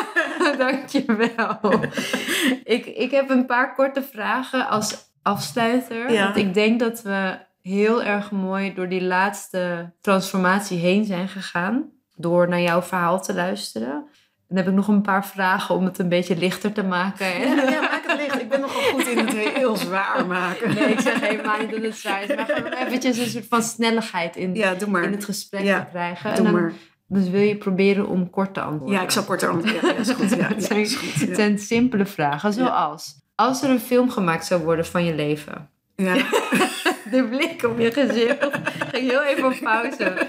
Dankjewel. 0.58 1.58
ik, 2.64 2.86
ik 2.86 3.10
heb 3.10 3.30
een 3.30 3.46
paar 3.46 3.74
korte 3.74 4.02
vragen 4.02 4.68
als 4.68 5.10
afsluiter. 5.22 6.12
Ja. 6.12 6.24
Want 6.24 6.36
ik 6.36 6.54
denk 6.54 6.80
dat 6.80 7.02
we 7.02 7.38
heel 7.66 8.02
erg 8.02 8.30
mooi 8.30 8.74
door 8.74 8.88
die 8.88 9.02
laatste 9.02 9.92
transformatie 10.00 10.78
heen 10.78 11.04
zijn 11.04 11.28
gegaan. 11.28 11.90
Door 12.14 12.48
naar 12.48 12.60
jouw 12.60 12.82
verhaal 12.82 13.22
te 13.22 13.34
luisteren. 13.34 14.06
Dan 14.48 14.56
heb 14.56 14.66
ik 14.68 14.74
nog 14.74 14.88
een 14.88 15.02
paar 15.02 15.26
vragen 15.26 15.74
om 15.74 15.84
het 15.84 15.98
een 15.98 16.08
beetje 16.08 16.36
lichter 16.36 16.72
te 16.72 16.82
maken. 16.82 17.26
Ja, 17.40 17.70
ja 17.70 17.80
maak 17.80 18.02
het 18.06 18.16
licht. 18.20 18.40
Ik 18.40 18.48
ben 18.48 18.60
nogal 18.60 18.82
goed 18.82 19.06
in 19.06 19.18
het 19.18 19.32
heel 19.32 19.76
zwaar 19.86 20.26
maken. 20.26 20.74
Nee, 20.74 20.88
ik 20.88 21.00
zeg 21.00 21.20
helemaal 21.20 21.58
niet 21.58 21.70
dat 21.70 21.82
het 21.82 21.96
zwaar 21.96 22.22
is. 22.22 22.34
Maar 22.36 22.46
gewoon 22.46 22.72
eventjes 22.72 23.18
een 23.18 23.26
soort 23.26 23.46
van 23.48 23.62
snelligheid 23.62 24.36
in, 24.36 24.54
ja, 24.54 24.74
in 24.80 25.12
het 25.12 25.24
gesprek 25.24 25.64
te 25.64 25.84
krijgen. 25.90 26.34
Doe 26.34 26.38
en 26.38 26.52
dan, 26.52 26.62
maar. 26.62 26.72
Dus 27.08 27.28
wil 27.28 27.40
je 27.40 27.56
proberen 27.56 28.06
om 28.06 28.30
kort 28.30 28.54
te 28.54 28.60
antwoorden? 28.60 28.96
Ja, 28.96 29.02
ik 29.02 29.10
zal 29.10 29.24
kort 29.24 29.42
antwoorden. 29.42 29.86
Ja, 29.86 29.94
is 29.94 30.10
goed. 30.10 30.30
Ja, 30.30 30.48
is 30.76 30.94
goed. 30.94 31.14
Het 31.14 31.36
zijn 31.36 31.58
simpele 31.58 32.06
vragen, 32.06 32.52
zoals... 32.52 33.24
Als 33.34 33.62
er 33.62 33.70
een 33.70 33.80
film 33.80 34.10
gemaakt 34.10 34.46
zou 34.46 34.62
worden 34.62 34.86
van 34.86 35.04
je 35.04 35.14
leven... 35.14 35.70
Ja. 35.96 36.14
de 37.10 37.28
blik 37.28 37.62
op 37.62 37.78
je 37.78 37.92
gezicht. 37.92 38.48
Ging 38.92 39.10
heel 39.10 39.22
even 39.22 39.44
op 39.44 39.58
pauze. 39.62 40.26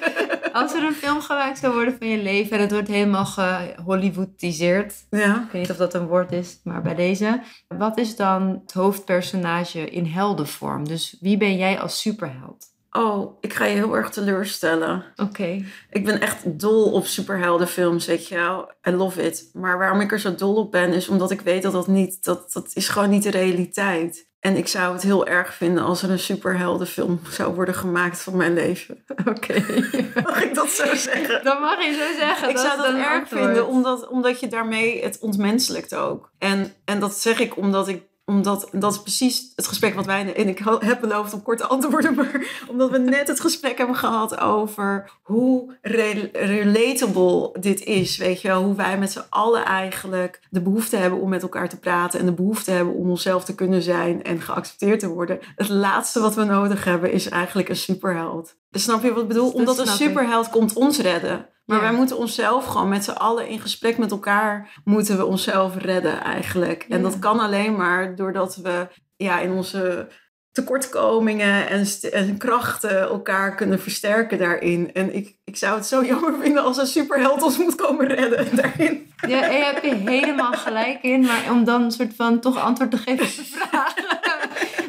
Als 0.54 0.74
er 0.74 0.84
een 0.84 0.94
film 0.94 1.22
gemaakt 1.22 1.58
zou 1.58 1.74
worden 1.74 1.96
van 1.98 2.08
je 2.08 2.18
leven 2.18 2.56
en 2.56 2.62
het 2.62 2.72
wordt 2.72 2.88
helemaal 2.88 3.26
gehollywoodiseerd. 3.26 4.94
Ja. 5.10 5.36
Ik 5.46 5.52
weet 5.52 5.62
niet 5.62 5.72
of 5.72 5.78
dat 5.78 5.94
een 5.94 6.08
woord 6.08 6.32
is, 6.32 6.60
maar 6.63 6.82
bij 6.82 6.96
deze. 6.96 7.42
Wat 7.68 7.98
is 7.98 8.16
dan 8.16 8.62
het 8.62 8.74
hoofdpersonage 8.74 9.90
in 9.90 10.06
heldenvorm? 10.06 10.88
Dus 10.88 11.18
wie 11.20 11.38
ben 11.38 11.58
jij 11.58 11.80
als 11.80 12.02
superheld? 12.02 12.76
Oh, 12.92 13.38
ik 13.42 13.54
ga 13.54 13.66
je 13.66 13.76
heel 13.76 13.96
erg 13.96 14.10
teleurstellen. 14.10 15.04
Oké. 15.16 15.66
Ik 15.90 16.06
ben 16.06 16.22
echt 16.22 16.60
dol 16.60 16.92
op 16.92 17.06
superheldenfilms, 17.06 18.06
weet 18.06 18.28
je 18.28 18.36
wel. 18.36 18.72
I 18.88 18.92
love 18.92 19.24
it. 19.24 19.50
Maar 19.54 19.78
waarom 19.78 20.02
ik 20.02 20.12
er 20.12 20.20
zo 20.20 20.36
dol 20.36 20.56
op 20.56 20.72
ben, 20.72 20.94
is 20.94 21.08
omdat 21.08 21.32
ik 21.32 21.42
weet 21.42 21.63
dat 21.63 21.72
dat 21.72 21.88
niet... 21.88 22.24
Dat, 22.24 22.54
dat 22.54 22.72
is 22.74 22.90
gewoon 22.90 23.10
niet 23.10 23.24
de 23.24 23.32
realiteit. 23.32 24.28
En 24.48 24.58
ik 24.58 24.68
zou 24.68 24.94
het 24.94 25.04
heel 25.04 25.28
erg 25.28 25.54
vinden 25.54 25.84
als 25.84 26.04
er 26.04 26.10
een 26.10 26.20
superheldenfilm 26.20 27.20
zou 27.30 27.56
worden 27.56 27.74
gemaakt 27.74 28.22
van 28.22 28.38
mijn 28.38 28.54
leven. 28.54 29.04
Oké. 29.26 29.66
mag 30.24 30.44
ik 30.44 30.56
dat 30.56 30.70
zo 30.70 30.96
zeggen? 30.96 31.44
Dat 31.44 31.60
mag 31.60 31.84
je 31.86 31.92
zo 31.92 32.20
zeggen. 32.20 32.50
Ik 32.50 32.56
dat 32.56 32.66
zou 32.66 32.78
dat 32.78 33.02
erg 33.02 33.28
vinden, 33.28 33.68
omdat, 33.68 34.08
omdat 34.08 34.40
je 34.40 34.48
daarmee 34.48 35.04
het 35.04 35.20
ontmenselijkt 35.20 35.96
ook. 35.96 36.32
En, 36.38 36.74
en 36.86 37.00
dat 37.00 37.14
zeg 37.14 37.40
ik 37.40 37.58
omdat 37.58 37.88
ik 37.88 38.04
omdat 38.30 38.70
dat 38.72 38.94
is 38.94 39.02
precies 39.02 39.52
het 39.56 39.68
gesprek 39.68 39.94
wat 39.94 40.06
wij. 40.06 40.36
En 40.36 40.48
ik 40.48 40.62
heb 40.80 41.02
beloofd 41.02 41.34
om 41.34 41.42
kort 41.42 41.58
te 41.58 41.68
antwoorden. 41.68 42.16
Maar 42.16 42.66
omdat 42.70 42.90
we 42.90 42.98
net 42.98 43.28
het 43.28 43.40
gesprek 43.40 43.78
hebben 43.78 43.96
gehad 43.96 44.40
over 44.40 45.12
hoe 45.22 45.78
relatable 45.82 47.60
dit 47.60 47.84
is. 47.84 48.18
Weet 48.18 48.42
je 48.42 48.48
wel, 48.48 48.63
hoe 48.63 48.76
wij 48.76 48.98
met 48.98 49.12
z'n 49.12 49.26
allen 49.30 49.66
eigenlijk 49.66 50.40
de 50.50 50.62
behoefte 50.62 50.96
hebben 50.96 51.20
om 51.20 51.30
met 51.30 51.42
elkaar 51.42 51.70
te 51.70 51.80
praten. 51.80 52.20
En 52.20 52.26
de 52.26 52.32
behoefte 52.32 52.72
hebben 52.72 52.94
om 52.94 53.10
onszelf 53.10 53.44
te 53.44 53.56
kunnen 53.56 53.82
zijn 53.82 54.24
en 54.24 54.42
geaccepteerd 54.42 55.00
te 55.00 55.08
worden. 55.08 55.40
Het 55.56 55.70
laatste 55.70 56.20
wat 56.20 56.36
we 56.36 56.44
nodig 56.44 56.84
hebben 56.84 57.12
is 57.12 57.30
eigenlijk 57.30 57.70
een 57.70 57.76
superheld. 57.76 58.56
Snap 58.80 59.04
je 59.04 59.13
wat 59.13 59.22
ik 59.22 59.28
bedoel? 59.28 59.52
Omdat 59.52 59.80
een 59.80 59.88
superheld 59.88 60.50
komt 60.50 60.74
ons 60.74 61.00
redden. 61.00 61.50
Maar 61.66 61.82
wij 61.82 61.94
moeten 61.94 62.18
onszelf 62.18 62.66
gewoon 62.66 62.90
met 62.90 63.04
z'n 63.04 63.12
allen 63.12 63.48
in 63.48 63.60
gesprek 63.60 63.98
met 63.98 64.12
elkaar 64.12 64.82
moeten 64.84 65.18
we 65.18 65.26
onszelf 65.26 65.76
redden 65.78 66.24
eigenlijk. 66.24 66.86
En 66.90 67.02
dat 67.02 67.20
kan 67.20 67.40
alleen 67.40 67.76
maar 67.76 68.16
doordat 68.16 68.56
we 68.56 68.88
ja, 69.18 69.40
in 69.40 69.52
onze 69.52 70.08
tekortkomingen 70.52 71.68
en, 71.68 71.86
en, 72.12 72.38
krachten 72.38 73.00
elkaar 73.00 73.56
kunnen 73.56 73.80
versterken 73.80 74.38
daarin. 74.38 74.94
En 74.94 75.16
ik, 75.16 75.36
ik 75.44 75.58
zou 75.58 75.76
het 75.76 75.86
zo 75.86 76.06
jammer 76.06 76.34
vinden 76.42 76.63
als 76.63 76.78
een 76.78 76.88
superheld 76.88 77.42
ons 77.42 77.58
moet 77.58 77.76
komen 77.76 78.08
redden 78.08 78.56
daarin. 78.62 79.12
Ja, 79.28 79.42
daar 79.42 79.74
heb 79.74 79.84
je 79.84 79.96
helemaal 79.96 80.54
gelijk 80.54 81.02
in. 81.02 81.22
Maar 81.22 81.52
om 81.52 81.63
dan 81.63 81.82
een 81.82 81.92
soort 81.92 82.16
van 82.16 82.40
toch 82.40 82.60
antwoord 82.60 82.92
te 82.92 82.98
geven 82.98 83.26
op 83.26 83.36
de 83.36 83.44
vraag. 83.44 83.94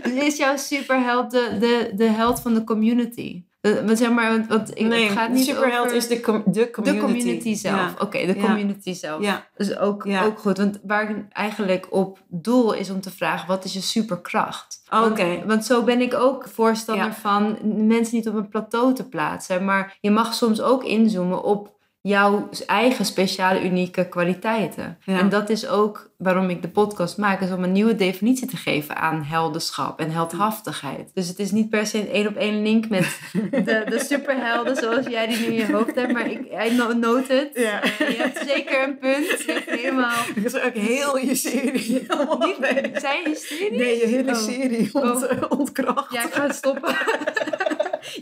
is 0.29 0.37
jouw 0.37 0.57
superheld 0.57 1.31
de, 1.31 1.57
de, 1.61 1.93
de 1.95 2.09
held 2.09 2.41
van 2.41 2.55
de 2.55 2.65
community? 2.65 3.45
Eh, 3.77 3.85
Maar 3.87 3.97
zeg 3.97 4.11
maar, 4.11 4.31
want, 4.31 4.47
want 4.47 4.71
ik, 4.79 4.87
nee, 4.87 5.05
het 5.05 5.13
gaat 5.19 5.31
niet 5.31 5.45
superheld 5.45 5.85
over 5.85 5.97
is 5.97 6.09
de, 6.09 6.21
com- 6.21 6.43
de 6.47 6.71
community. 6.71 7.07
de 7.07 7.13
community 7.13 7.55
zelf. 7.55 7.77
Ja. 7.77 7.95
Oké, 7.99 8.27
de 8.27 8.35
Ja. 8.37 8.45
community 8.47 8.93
zelf. 8.95 9.23
Ja. 9.23 9.47
Dus 9.57 9.77
ook, 9.79 10.07
ook 10.25 10.39
goed. 10.39 10.59
Want 10.59 10.79
waar 10.83 11.11
ik 11.11 11.17
eigenlijk 11.33 11.87
op 11.91 12.19
doel 12.29 12.73
is 12.73 12.91
om 12.91 13.01
te 13.01 13.11
vragen, 13.11 13.49
wat 13.49 13.65
is 13.65 13.73
je 13.73 13.81
superkracht? 13.81 14.83
Want- 14.91 15.11
Oké. 15.11 15.43
Want, 15.47 15.65
zo 15.65 15.83
ben 15.83 16.01
ik 16.01 16.15
ook 16.15 16.49
voorstander 16.49 17.13
van 17.15 17.59
mensen 17.87 18.17
niet 18.17 18.29
op 18.29 18.35
een 18.35 18.49
plateau 18.49 18.95
te 18.95 19.09
plaatsen. 19.09 19.65
Maar 19.65 19.97
je 20.01 20.11
mag 20.11 20.35
soms 20.35 20.61
ook 20.61 20.85
inzoomen 20.85 21.43
op 21.43 21.77
jouw 22.01 22.49
eigen 22.67 23.05
speciale, 23.05 23.65
unieke 23.65 24.09
kwaliteiten. 24.09 24.99
Ja. 25.05 25.19
En 25.19 25.29
dat 25.29 25.51
is 25.51 25.67
ook 25.69 26.11
waarom 26.19 26.51
ik 26.51 26.63
de 26.63 26.69
podcast 26.69 27.17
maak, 27.17 27.41
is 27.41 27.51
om 27.51 27.63
een 27.65 27.73
nieuwe 27.73 27.95
definitie 27.95 28.47
te 28.49 28.57
geven 28.57 28.97
aan 28.97 29.23
heldenschap 29.23 30.01
en 30.01 30.11
heldhaftigheid. 30.11 31.11
Dus 31.15 31.29
het 31.29 31.39
is 31.39 31.51
niet 31.51 31.71
per 31.71 31.87
se 31.87 31.99
een 31.99 32.09
één 32.11 32.27
op 32.27 32.37
één 32.37 32.63
link 32.63 32.89
met 32.89 33.19
de, 33.51 33.85
de 33.89 34.05
superhelden 34.09 34.77
zoals 34.77 35.07
jij 35.07 35.27
die 35.27 35.39
nu 35.39 35.45
in 35.45 35.55
je 35.55 35.73
hoofd 35.73 35.95
hebt, 35.95 36.13
maar 36.13 36.31
ik 36.31 36.39
I 36.67 36.75
no- 36.77 36.93
note 36.93 37.33
het. 37.33 37.51
Ja. 37.53 37.83
Eh, 37.83 37.99
je 37.99 38.17
hebt 38.17 38.43
zeker 38.49 38.83
een 38.89 38.99
punt. 38.99 39.27
Je 39.47 39.53
hebt 39.53 39.81
helemaal... 39.81 40.17
Dat 40.35 40.55
is 40.55 40.61
ook 40.63 40.75
heel 40.75 41.19
je 41.19 41.35
serie. 41.35 41.93
Niet, 42.39 42.91
zijn 42.95 43.23
je 43.29 43.35
studie? 43.35 43.79
Nee, 43.79 43.99
je 43.99 44.07
hele 44.07 44.31
Oh. 44.33 44.37
serie 44.39 44.91
ont, 44.93 45.49
ontkracht. 45.49 46.13
Ja, 46.13 46.25
ik 46.25 46.33
ga 46.33 46.53
stoppen. 46.53 46.95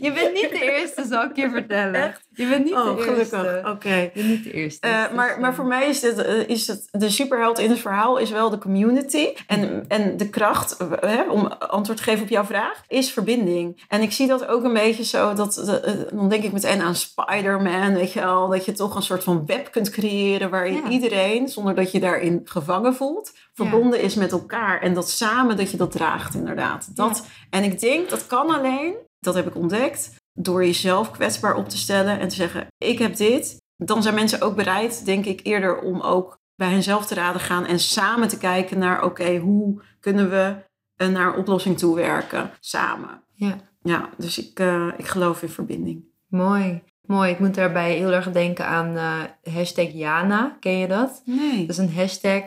je 0.01 0.11
bent 0.13 0.33
niet 0.33 0.49
de 0.49 0.71
eerste, 0.79 1.05
zal 1.09 1.23
ik 1.23 1.35
je 1.35 1.49
vertellen. 1.59 1.93
Echt? 2.03 2.25
Je 2.29 2.47
bent 2.47 2.63
niet 2.65 2.73
oh, 2.73 2.95
de 2.95 3.01
gelukkig. 3.01 3.17
eerste. 3.17 3.61
Oké. 3.65 3.93
Je 3.95 4.11
bent 4.13 4.27
niet 4.27 4.43
de 4.43 4.51
eerste. 4.51 4.87
Eh, 4.87 5.11
maar, 5.15 5.39
maar 5.39 5.53
voor 5.55 5.65
mij 5.65 5.87
is, 5.89 5.99
dit, 5.99 6.17
eh, 6.17 6.47
is 6.49 6.67
het, 6.67 6.87
de 6.91 7.09
superheld 7.09 7.59
in 7.59 7.69
het 7.69 7.79
verhaal 7.79 8.17
is 8.17 8.31
wel 8.31 8.49
de 8.49 8.57
community. 8.57 9.27
En, 9.47 9.85
en 9.87 10.17
de 10.17 10.29
kracht, 10.29 10.77
eh, 10.77 10.87
hè, 10.99 11.21
om 11.29 11.45
antwoord 11.47 11.97
te 11.97 12.03
geven 12.03 12.23
op 12.23 12.29
jouw 12.29 12.43
vraag, 12.45 12.83
is 12.87 13.11
verbinding. 13.11 13.83
En 13.87 14.01
ik 14.01 14.11
zie 14.11 14.27
dat 14.27 14.47
ook 14.47 14.63
een 14.63 14.73
beetje 14.73 15.03
zo, 15.03 15.33
dat, 15.33 15.53
de- 15.53 16.07
dan 16.13 16.29
denk 16.29 16.43
ik 16.43 16.51
meteen 16.51 16.81
aan 16.81 16.95
Spider-Man, 16.95 17.93
weet 17.93 18.11
je 18.13 18.19
wel. 18.19 18.47
Dat 18.47 18.65
je 18.65 18.71
toch 18.71 18.95
een 18.95 19.01
soort 19.01 19.23
van 19.23 19.45
web 19.45 19.71
kunt 19.71 19.89
creëren 19.89 20.49
waarin 20.49 20.73
Ja. 20.83 20.89
iedereen, 20.89 21.47
zonder 21.47 21.75
dat 21.75 21.91
je 21.91 21.99
daarin 21.99 22.41
gevangen 22.43 22.95
voelt, 22.95 23.31
verbonden 23.53 24.01
is 24.01 24.15
met 24.15 24.31
elkaar. 24.31 24.81
En 24.81 24.93
dat 24.93 25.09
samen, 25.09 25.57
dat 25.57 25.71
je 25.71 25.77
dat 25.77 25.91
draagt 25.91 26.35
inderdaad. 26.35 26.95
Dat, 26.95 27.25
En 27.49 27.63
ik 27.63 27.79
denk, 27.79 28.09
dat 28.09 28.27
kan 28.27 28.49
alleen, 28.49 28.93
dat 29.19 29.35
heb 29.35 29.47
ik 29.47 29.55
ontdekt, 29.55 30.15
door 30.33 30.65
jezelf 30.65 31.11
kwetsbaar 31.11 31.55
op 31.55 31.69
te 31.69 31.77
stellen 31.77 32.19
en 32.19 32.27
te 32.27 32.35
zeggen, 32.35 32.67
ik 32.77 32.99
heb 32.99 33.15
dit. 33.15 33.57
Dan 33.75 34.03
zijn 34.03 34.15
mensen 34.15 34.41
ook 34.41 34.55
bereid, 34.55 35.05
denk 35.05 35.25
ik, 35.25 35.39
eerder 35.43 35.79
om 35.79 36.01
ook 36.01 36.37
bij 36.55 36.69
henzelf 36.69 37.05
te 37.05 37.15
raden 37.15 37.41
gaan 37.41 37.65
en 37.65 37.79
samen 37.79 38.27
te 38.27 38.37
kijken 38.37 38.79
naar, 38.79 39.03
oké, 39.03 39.37
hoe 39.37 39.81
kunnen 39.99 40.29
we 40.29 40.55
eh, 40.95 41.07
naar 41.07 41.27
een 41.27 41.39
oplossing 41.39 41.77
toe 41.77 41.95
werken 41.95 42.51
samen. 42.59 43.23
Ja. 43.33 43.57
Ja, 43.81 44.09
dus 44.17 44.37
ik, 44.37 44.59
eh, 44.59 44.87
ik 44.97 45.07
geloof 45.07 45.41
in 45.41 45.49
verbinding. 45.49 46.03
Mooi. 46.27 46.83
Mooi. 47.01 47.31
Ik 47.31 47.39
moet 47.39 47.55
daarbij 47.55 47.95
heel 47.95 48.11
erg 48.11 48.31
denken 48.31 48.65
aan 48.65 48.95
eh, 48.95 49.53
hashtag 49.53 49.91
Jana. 49.91 50.57
Ken 50.59 50.77
je 50.77 50.87
dat? 50.87 51.21
Nee. 51.25 51.59
Dat 51.59 51.69
is 51.69 51.77
een 51.77 51.93
hashtag 51.93 52.43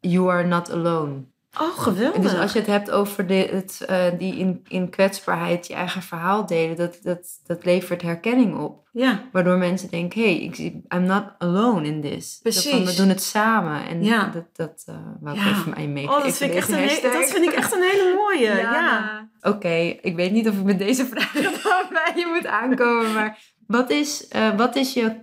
You 0.00 0.30
are 0.30 0.46
not 0.46 0.70
alone. 0.70 1.24
Oh, 1.60 1.78
geweldig. 1.78 2.20
Dus 2.22 2.34
als 2.38 2.52
je 2.52 2.58
het 2.58 2.68
hebt 2.68 2.90
over 2.90 3.26
de, 3.26 3.34
het, 3.34 3.84
eh, 3.86 4.04
die 4.18 4.36
in, 4.36 4.64
in 4.68 4.90
kwetsbaarheid 4.90 5.66
je 5.66 5.74
eigen 5.74 6.02
verhaal 6.02 6.46
delen, 6.46 6.76
dat, 6.76 6.98
dat, 7.02 7.26
dat 7.46 7.64
levert 7.64 8.02
herkenning 8.02 8.58
op. 8.58 8.82
Ja, 8.92 9.22
Waardoor 9.32 9.56
mensen 9.58 9.90
denken, 9.90 10.22
hey, 10.22 10.36
ik, 10.36 10.58
I'm 10.94 11.02
not 11.02 11.24
alone 11.38 11.86
in 11.86 12.00
this. 12.00 12.38
Precies. 12.42 12.70
Van, 12.70 12.84
we 12.84 12.94
doen 12.94 13.08
het 13.08 13.22
samen. 13.22 13.86
En 13.86 14.04
Ja. 14.04 14.26
dat, 14.26 14.44
dat 14.52 14.82
eh 14.86 14.94
wou 15.20 15.36
ik 15.36 15.42
Ja. 15.42 15.50
even 15.50 15.70
mij 15.76 15.86
meegeven. 15.86 16.16
oh, 16.16 16.24
dat 16.24 16.36
vind, 16.36 16.50
ik 16.50 16.56
echt 16.56 16.68
een, 16.68 16.78
he- 16.78 17.00
dat 17.12 17.30
vind 17.30 17.44
ik 17.44 17.52
echt 17.52 17.72
een 17.74 17.82
hele 17.82 18.14
mooie. 18.16 18.54
Ja. 18.60 18.72
Ja. 18.72 19.28
Oké, 19.40 19.74
ik 20.02 20.16
weet 20.16 20.32
niet 20.32 20.48
of 20.48 20.54
ik 20.58 20.64
met 20.64 20.78
deze 20.78 21.06
vraag 21.06 21.32
bij 21.92 22.12
je 22.16 22.30
moet 22.34 22.46
aankomen, 22.46 23.12
maar 23.12 23.38
wat 23.66 23.90
is, 23.90 24.28
eh, 24.28 24.56
wat 24.56 24.76
is 24.76 24.92
je, 24.94 25.16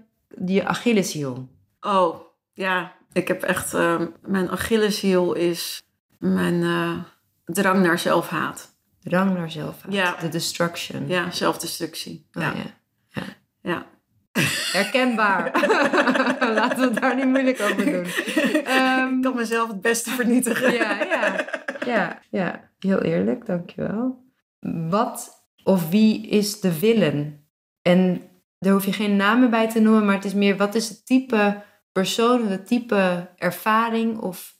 je 0.46 0.66
Achilleshiel? 0.66 1.48
Oh, 1.82 2.16
ja. 2.54 2.92
Ik 3.14 3.28
heb 3.28 3.44
echt... 3.44 3.74
mijn 4.22 4.50
Achilleshiel 4.50 5.34
is 5.34 5.82
mijn 6.22 6.64
eh, 6.64 6.98
drang 7.46 7.84
naar 7.84 8.00
zelfhaat. 8.00 8.76
Drang 9.04 9.34
naar 9.34 9.52
zelfhaat. 9.52 9.94
Ja. 9.94 10.16
De 10.20 10.30
destruction. 10.30 11.08
Ja, 11.08 11.32
zelfdestructie. 11.32 12.28
Oh, 12.34 12.42
Ja. 12.44 12.54
ja. 13.10 13.24
ja. 13.62 13.86
Herkenbaar. 14.72 15.52
Laten 16.54 16.78
we 16.80 16.84
het 16.86 17.02
daar 17.02 17.16
niet 17.16 17.26
moeilijk 17.26 17.60
over 17.62 17.86
doen. 17.86 18.06
Ehm, 18.64 19.16
Ik 19.16 19.22
kan 19.22 19.36
mezelf 19.36 19.68
het 19.70 19.82
beste 19.82 20.10
vernietigen. 20.10 20.74
ja, 20.74 21.04
ja, 21.04 21.46
ja, 21.86 22.20
ja. 22.30 22.70
Heel 22.80 23.02
eerlijk, 23.02 23.46
dankjewel. 23.46 24.24
Wat 24.90 25.46
of 25.64 25.90
wie 25.90 26.28
is 26.28 26.60
de 26.60 26.72
villain? 26.72 27.46
En 27.82 28.22
daar 28.60 28.74
hoef 28.74 28.86
je 28.86 28.94
geen 28.94 29.16
namen 29.16 29.50
bij 29.50 29.70
te 29.70 29.80
noemen, 29.80 30.06
maar 30.06 30.16
het 30.16 30.26
is 30.26 30.34
meer 30.34 30.58
wat 30.58 30.76
is 30.76 30.90
het 30.90 31.06
type 31.06 31.64
persoon, 31.92 32.48
het 32.48 32.68
type 32.68 33.30
ervaring 33.38 34.18
of 34.18 34.56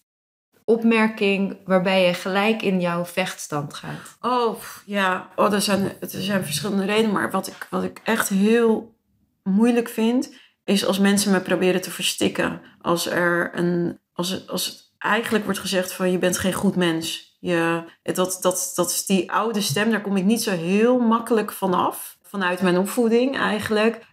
opmerking 0.72 1.58
waarbij 1.66 2.06
je 2.06 2.14
gelijk 2.14 2.62
in 2.62 2.80
jouw 2.80 3.06
vechtstand 3.06 3.74
gaat. 3.74 4.18
Oh, 4.22 4.56
ja. 4.86 5.30
Oh, 5.36 5.54
er, 5.54 5.62
zijn, 5.62 5.84
er 6.00 6.10
zijn 6.10 6.44
verschillende 6.44 6.86
redenen. 6.86 7.12
Maar 7.12 7.32
wat 7.32 7.48
ik, 7.48 7.68
wat 7.70 7.84
ik 7.84 8.02
echt 8.04 8.30
heel 8.30 8.96
moeilijk 9.44 9.90
vind... 9.90 10.34
is 10.64 10.86
als 10.86 11.00
mensen 11.00 11.32
me 11.32 11.40
proberen 11.40 11.82
te 11.82 11.92
verstikken. 11.92 12.62
Als 12.82 13.06
er 13.10 13.52
een... 13.54 14.00
Als 14.14 14.48
als 14.48 14.66
het 14.66 14.94
eigenlijk 14.98 15.44
wordt 15.44 15.60
gezegd 15.60 15.94
van... 15.94 16.12
je 16.12 16.18
bent 16.18 16.38
geen 16.38 16.54
goed 16.54 16.76
mens. 16.76 17.38
Je, 17.40 17.84
dat, 18.04 18.38
dat, 18.42 18.72
dat 18.76 18.90
is 18.90 19.06
die 19.06 19.32
oude 19.32 19.62
stem. 19.62 19.92
Daar 19.92 20.02
kom 20.02 20.18
ik 20.18 20.26
niet 20.26 20.44
zo 20.44 20.52
heel 20.52 21.00
makkelijk 21.00 21.52
vanaf. 21.52 22.18
Vanuit 22.22 22.62
mijn 22.62 22.78
opvoeding 22.78 23.38
eigenlijk. 23.38 24.10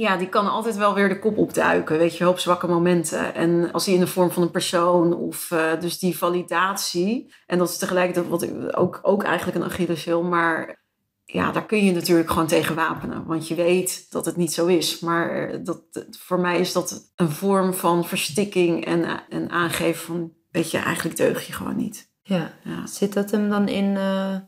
Ja, 0.00 0.16
die 0.16 0.28
kan 0.28 0.50
altijd 0.50 0.76
wel 0.76 0.94
weer 0.94 1.08
de 1.08 1.18
kop 1.18 1.38
opduiken, 1.38 1.98
weet 1.98 2.16
je 2.16 2.28
op 2.28 2.38
zwakke 2.38 2.66
momenten. 2.66 3.34
En 3.34 3.72
als 3.72 3.84
die 3.84 3.94
in 3.94 4.00
de 4.00 4.06
vorm 4.06 4.30
van 4.30 4.42
een 4.42 4.50
persoon 4.50 5.14
of 5.14 5.50
eh, 5.50 5.80
dus 5.80 5.98
die 5.98 6.18
validatie. 6.18 7.34
En 7.46 7.58
dat 7.58 7.68
is 7.68 7.76
tegelijkertijd 7.76 8.28
wat 8.28 8.74
ook, 8.76 8.98
ook 9.02 9.22
eigenlijk 9.22 9.56
een 9.56 9.64
Achilleshiel. 9.64 10.22
Maar 10.22 10.82
ja, 11.24 11.52
daar 11.52 11.66
kun 11.66 11.84
je 11.84 11.92
natuurlijk 11.92 12.30
gewoon 12.30 12.46
tegen 12.46 12.74
wapenen. 12.74 13.26
Want 13.26 13.48
je 13.48 13.54
weet 13.54 14.06
dat 14.10 14.26
het 14.26 14.36
niet 14.36 14.52
zo 14.52 14.66
is. 14.66 15.00
Maar 15.00 15.48
eh, 15.48 15.58
dat, 15.62 15.82
voor 16.18 16.40
mij 16.40 16.60
is 16.60 16.72
dat 16.72 17.12
een 17.16 17.30
vorm 17.30 17.74
van 17.74 18.04
verstikking 18.04 18.84
en, 18.84 19.04
eh, 19.04 19.16
en 19.28 19.50
aangeven 19.50 20.04
van... 20.04 20.32
weet 20.50 20.70
je, 20.70 20.78
eigenlijk 20.78 21.16
deug 21.16 21.46
je 21.46 21.52
gewoon 21.52 21.76
niet. 21.76 22.10
Ja. 22.22 22.52
Ja. 22.64 22.86
Zit 22.86 23.12
dat 23.12 23.30
hem 23.30 23.48
dan 23.48 23.68
in, 23.68 23.98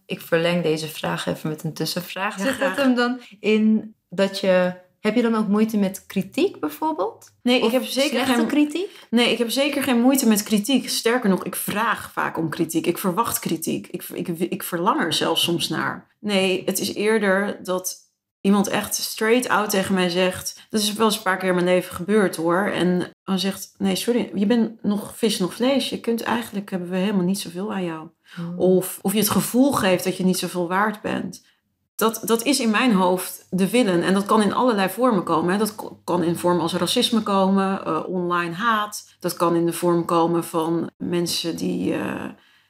ik 0.07 0.21
verleng 0.21 0.63
deze 0.63 0.89
vraag 0.89 1.27
even 1.27 1.49
met 1.49 1.65
een 1.65 1.73
tussenvraag. 1.73 2.39
Ja, 2.39 2.45
Zit 2.45 2.59
dat 2.59 2.77
hem 2.77 2.95
dan 2.95 3.21
in 3.41 3.95
dat 4.09 4.39
je, 4.39 4.75
heb 5.03 5.15
je 5.15 5.23
dan 5.23 5.35
ook 5.35 5.49
moeite 5.49 5.77
met 5.77 6.07
kritiek 6.07 6.61
bijvoorbeeld? 6.61 7.35
Nee, 7.43 7.61
Of 7.61 7.67
ik 7.67 7.73
heb 7.73 7.85
zeker 7.85 8.27
geen... 8.27 8.47
kritiek? 8.47 9.07
Nee, 9.11 9.33
ik 9.33 9.39
heb 9.39 9.51
zeker 9.51 9.83
geen 9.83 10.01
moeite 10.01 10.29
met 10.29 10.43
kritiek. 10.43 10.89
Sterker 10.89 11.29
nog, 11.31 11.45
ik 11.45 11.57
vraag 11.57 12.13
vaak 12.13 12.39
om 12.39 12.49
kritiek. 12.49 12.87
Ik 12.87 12.99
verwacht 12.99 13.39
kritiek. 13.39 13.87
Ik, 13.87 14.03
ik, 14.03 14.29
ik 14.29 14.63
verlang 14.63 15.01
er 15.01 15.13
zelfs 15.13 15.43
soms 15.43 15.69
naar. 15.69 16.17
Nee, 16.21 16.63
het 16.65 16.79
is 16.79 16.95
eerder 16.95 17.65
dat 17.65 17.97
iemand 18.41 18.69
echt 18.69 18.95
straight 18.95 19.49
out 19.49 19.71
tegen 19.71 19.95
mij 19.95 20.09
zegt... 20.09 20.67
Dat 20.71 20.81
is 20.81 20.93
wel 20.93 21.07
eens 21.07 21.17
een 21.17 21.23
paar 21.23 21.37
keer 21.37 21.49
in 21.49 21.55
mijn 21.55 21.67
leven 21.67 21.95
gebeurd 21.95 22.37
hoor. 22.37 22.65
En 22.65 23.11
dan 23.25 23.39
zegt, 23.39 23.75
nee 23.79 23.97
sorry, 23.97 24.31
je 24.35 24.47
bent 24.47 24.83
nog 24.83 25.17
vis, 25.17 25.39
nog 25.39 25.55
vlees. 25.55 25.89
Je 25.89 26.01
kunt 26.01 26.23
eigenlijk, 26.23 26.71
hebben 26.71 26.91
we 26.91 26.97
helemaal 26.97 27.25
niet 27.25 27.41
zoveel 27.41 27.73
aan 27.73 27.85
jou. 27.85 28.09
Of, 28.57 28.99
of 29.03 29.13
je 29.13 29.19
het 29.19 29.31
gevoel 29.31 29.73
geeft 29.73 30.05
dat 30.05 30.17
je 30.17 30.25
niet 30.25 30.39
zoveel 30.39 30.69
waard 30.69 31.01
bent. 31.01 31.51
Dat, 31.97 32.23
dat 32.25 32.43
is 32.43 32.61
in 32.61 32.71
mijn 32.71 32.93
hoofd 32.93 33.47
de 33.51 33.71
willen. 33.71 34.03
En 34.03 34.15
dat 34.15 34.27
kan 34.27 34.43
in 34.43 34.55
allerlei 34.55 34.89
vormen 34.89 35.23
komen. 35.23 35.53
Hè. 35.53 35.59
Dat 35.59 35.75
kan 36.05 36.23
in 36.23 36.37
vorm 36.37 36.61
als 36.61 36.75
racisme 36.75 37.23
komen, 37.23 37.85
eh, 37.85 38.03
online 38.09 38.55
haat. 38.55 39.15
Dat 39.21 39.37
kan 39.37 39.55
in 39.55 39.67
de 39.67 39.73
vorm 39.73 40.05
komen 40.05 40.45
van 40.45 40.91
mensen 40.99 41.57
die, 41.57 41.95
eh, 41.95 42.25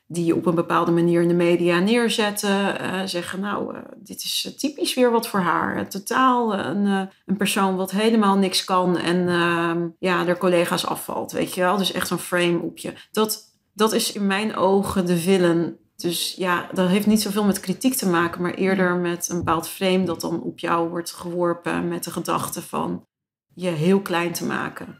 die 0.07 0.25
je 0.25 0.37
op 0.37 0.47
een 0.47 0.55
bepaalde 0.55 0.91
manier 0.91 1.23
in 1.23 1.29
de 1.29 1.35
media 1.35 1.79
neerzetten. 1.79 2.79
eh, 2.81 3.01
zeggen, 3.05 3.41
nou, 3.41 3.77
dit 3.97 4.23
is 4.23 4.55
typisch 4.59 4.95
weer 4.95 5.11
wat 5.11 5.29
voor 5.29 5.41
haar. 5.41 5.89
Totaal 5.89 6.55
een, 6.55 7.09
een 7.27 7.37
persoon 7.37 7.77
wat 7.77 7.91
helemaal 7.91 8.37
niks 8.37 8.65
kan 8.65 8.99
en 8.99 9.29
ehm, 9.29 9.89
ja, 9.99 10.27
er 10.27 10.39
collega's 10.39 10.87
afvalt, 10.87 11.33
weet 11.33 11.55
je 11.55 11.61
wel. 11.61 11.77
Dus 11.77 11.93
echt 11.93 12.09
zo'n 12.09 12.19
frame 12.19 12.59
op 12.59 12.79
je. 12.79 12.93
Dat, 13.13 13.43
dat 13.75 13.93
is 13.93 14.13
in 14.13 14.27
mijn 14.27 14.57
ogen 14.57 15.07
de 15.07 15.17
villain. 15.17 15.81
Dus 16.03 16.35
ja, 16.37 16.69
dat 16.73 16.89
heeft 16.89 17.07
niet 17.07 17.23
zoveel 17.23 17.45
met 17.45 17.61
kritiek 17.61 17.95
te 17.95 18.09
maken, 18.09 18.43
maar 18.43 18.55
eerder 18.55 18.97
met 18.97 19.29
een 19.29 19.37
bepaald 19.37 19.69
frame 19.69 20.05
dat 20.05 20.21
dan 20.21 20.43
op 20.43 20.59
jou 20.59 20.89
wordt 20.89 21.13
geworpen 21.13 21.89
met 21.89 22.05
de 22.05 22.11
gedachte 22.11 22.63
van 22.63 23.07
je 23.55 23.69
heel 23.69 24.01
klein 24.01 24.33
te 24.33 24.45
maken. 24.45 24.99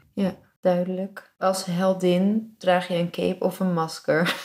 Duidelijk. 0.61 1.33
Als 1.37 1.65
heldin 1.65 2.55
draag 2.57 2.87
je 2.87 2.93
een 2.93 3.11
cape 3.11 3.45
of 3.45 3.59
een 3.59 3.73
masker. 3.73 4.35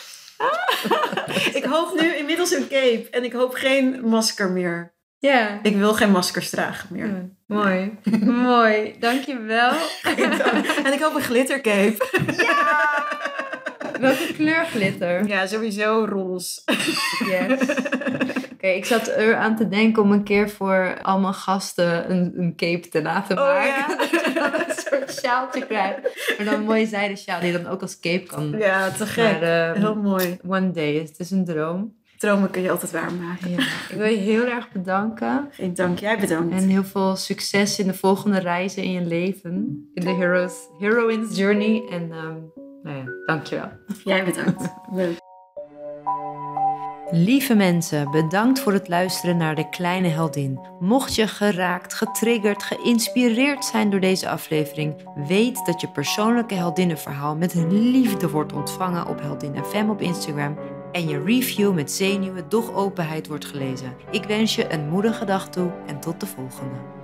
Ik 1.53 1.65
hoop 1.65 2.01
nu 2.01 2.17
inmiddels 2.17 2.51
een 2.51 2.69
cape 2.69 3.07
en 3.11 3.25
ik 3.25 3.33
hoop 3.33 3.55
geen 3.55 4.09
masker 4.09 4.51
meer. 4.51 4.95
Ja. 5.19 5.59
Ik 5.63 5.77
wil 5.77 5.95
geen 5.95 6.11
maskers 6.11 6.51
dragen 6.51 6.89
meer. 6.93 7.07
Ja, 7.07 7.29
Mooi. 7.47 7.99
Mooi. 8.21 8.95
Dankjewel. 9.01 9.73
en 10.85 10.93
ik 10.93 11.01
hoop 11.01 11.15
een 11.15 11.23
glittercape. 11.23 11.97
Welke 14.01 14.33
kleur 14.37 14.65
glitter? 14.65 15.27
Ja, 15.27 15.47
sowieso 15.47 16.05
roze. 16.09 16.61
Yes. 17.27 17.61
Oké, 18.53 18.67
ik 18.67 18.85
zat 18.85 19.09
er 19.09 19.37
aan 19.37 19.57
te 19.57 19.69
denken 19.69 20.03
om 20.03 20.13
een 20.13 20.23
keer 20.23 20.51
voor 20.51 20.99
al 21.03 21.21
mijn 21.21 21.35
gasten 21.35 22.11
een, 22.11 22.33
een 22.37 22.57
cape 22.57 22.89
te 22.89 23.03
laten 23.03 23.39
Oh, 23.39 23.45
maken. 23.45 23.67
ja. 23.67 23.87
Dat 23.97 24.11
je 24.11 24.31
dan 24.35 24.53
een 24.55 24.75
soort 24.77 25.13
sjaaltje 25.13 25.67
krijgt. 25.67 25.99
Maar 26.37 26.47
dan 26.47 26.55
een 26.55 26.65
mooie 26.67 26.87
zijden 26.87 27.17
sjaal 27.19 27.41
die 27.41 27.53
je 27.53 27.63
dan 27.63 27.73
ook 27.73 27.81
als 27.83 28.01
cape 28.01 28.27
kan. 28.27 28.55
Ja, 28.59 28.91
te 28.91 29.07
gek. 29.07 29.41
Maar, 29.41 29.71
ehm, 29.71 29.81
Heel 29.81 29.95
mooi. 29.95 30.39
One 30.47 30.71
day, 30.71 30.95
het 30.95 31.15
is 31.19 31.31
een 31.31 31.45
droom. 31.45 31.97
Dromen 32.19 32.51
kun 32.51 32.63
je 32.63 32.71
altijd 32.71 32.91
waarmaken. 32.93 33.51
Ja. 33.51 33.59
Ik 33.59 33.95
wil 33.97 34.07
je 34.07 34.17
heel 34.17 34.45
erg 34.47 34.73
bedanken. 34.73 35.51
Ik 35.57 35.77
dank 35.77 35.99
jij 35.99 36.19
bedankt. 36.19 36.55
En 36.63 36.69
heel 36.69 36.85
veel 36.85 37.17
succes 37.17 37.79
in 37.79 37.87
de 37.87 37.95
volgende 37.95 38.39
reizen 38.39 38.83
in 38.83 38.93
je 38.93 39.01
leven. 39.01 39.53
In 39.95 40.05
de 40.05 40.11
heroes, 40.11 40.53
heroine's 40.79 41.37
journey. 41.37 41.83
En 41.91 42.09
ehm 42.13 42.58
nou 42.89 43.01
ja, 43.05 43.13
dankjewel. 43.27 43.71
Jij 44.05 44.25
bedankt. 44.25 44.75
Leuk. 44.91 45.19
Lieve 47.11 47.55
mensen, 47.55 48.11
bedankt 48.11 48.61
voor 48.61 48.73
het 48.73 48.89
luisteren 48.89 49.37
naar 49.37 49.55
De 49.55 49.69
Kleine 49.69 50.09
Heldin. 50.09 50.61
Mocht 50.81 51.15
je 51.15 51.27
geraakt, 51.27 51.95
getriggerd, 51.95 52.63
geïnspireerd 52.63 53.65
zijn 53.65 53.91
door 53.91 54.01
deze 54.01 54.29
aflevering, 54.29 54.95
weet 55.27 55.67
dat 55.67 55.81
je 55.81 55.89
persoonlijke 55.89 56.55
heldinnenverhaal 56.55 57.37
met 57.37 57.55
liefde 57.71 58.31
wordt 58.31 58.53
ontvangen 58.53 59.07
op 59.07 59.21
Heldin 59.21 59.65
FM 59.65 59.89
op 59.89 60.01
Instagram 60.01 60.59
en 60.93 61.09
je 61.09 61.23
review 61.23 61.75
met 61.75 61.93
zenuwen 61.93 62.49
doch 62.49 62.75
openheid 62.75 63.27
wordt 63.27 63.45
gelezen. 63.45 63.93
Ik 64.11 64.25
wens 64.25 64.55
je 64.55 64.73
een 64.73 64.89
moedige 64.89 65.25
dag 65.25 65.49
toe 65.49 65.71
en 65.87 66.01
tot 66.01 66.21
de 66.21 66.27
volgende. 66.27 66.98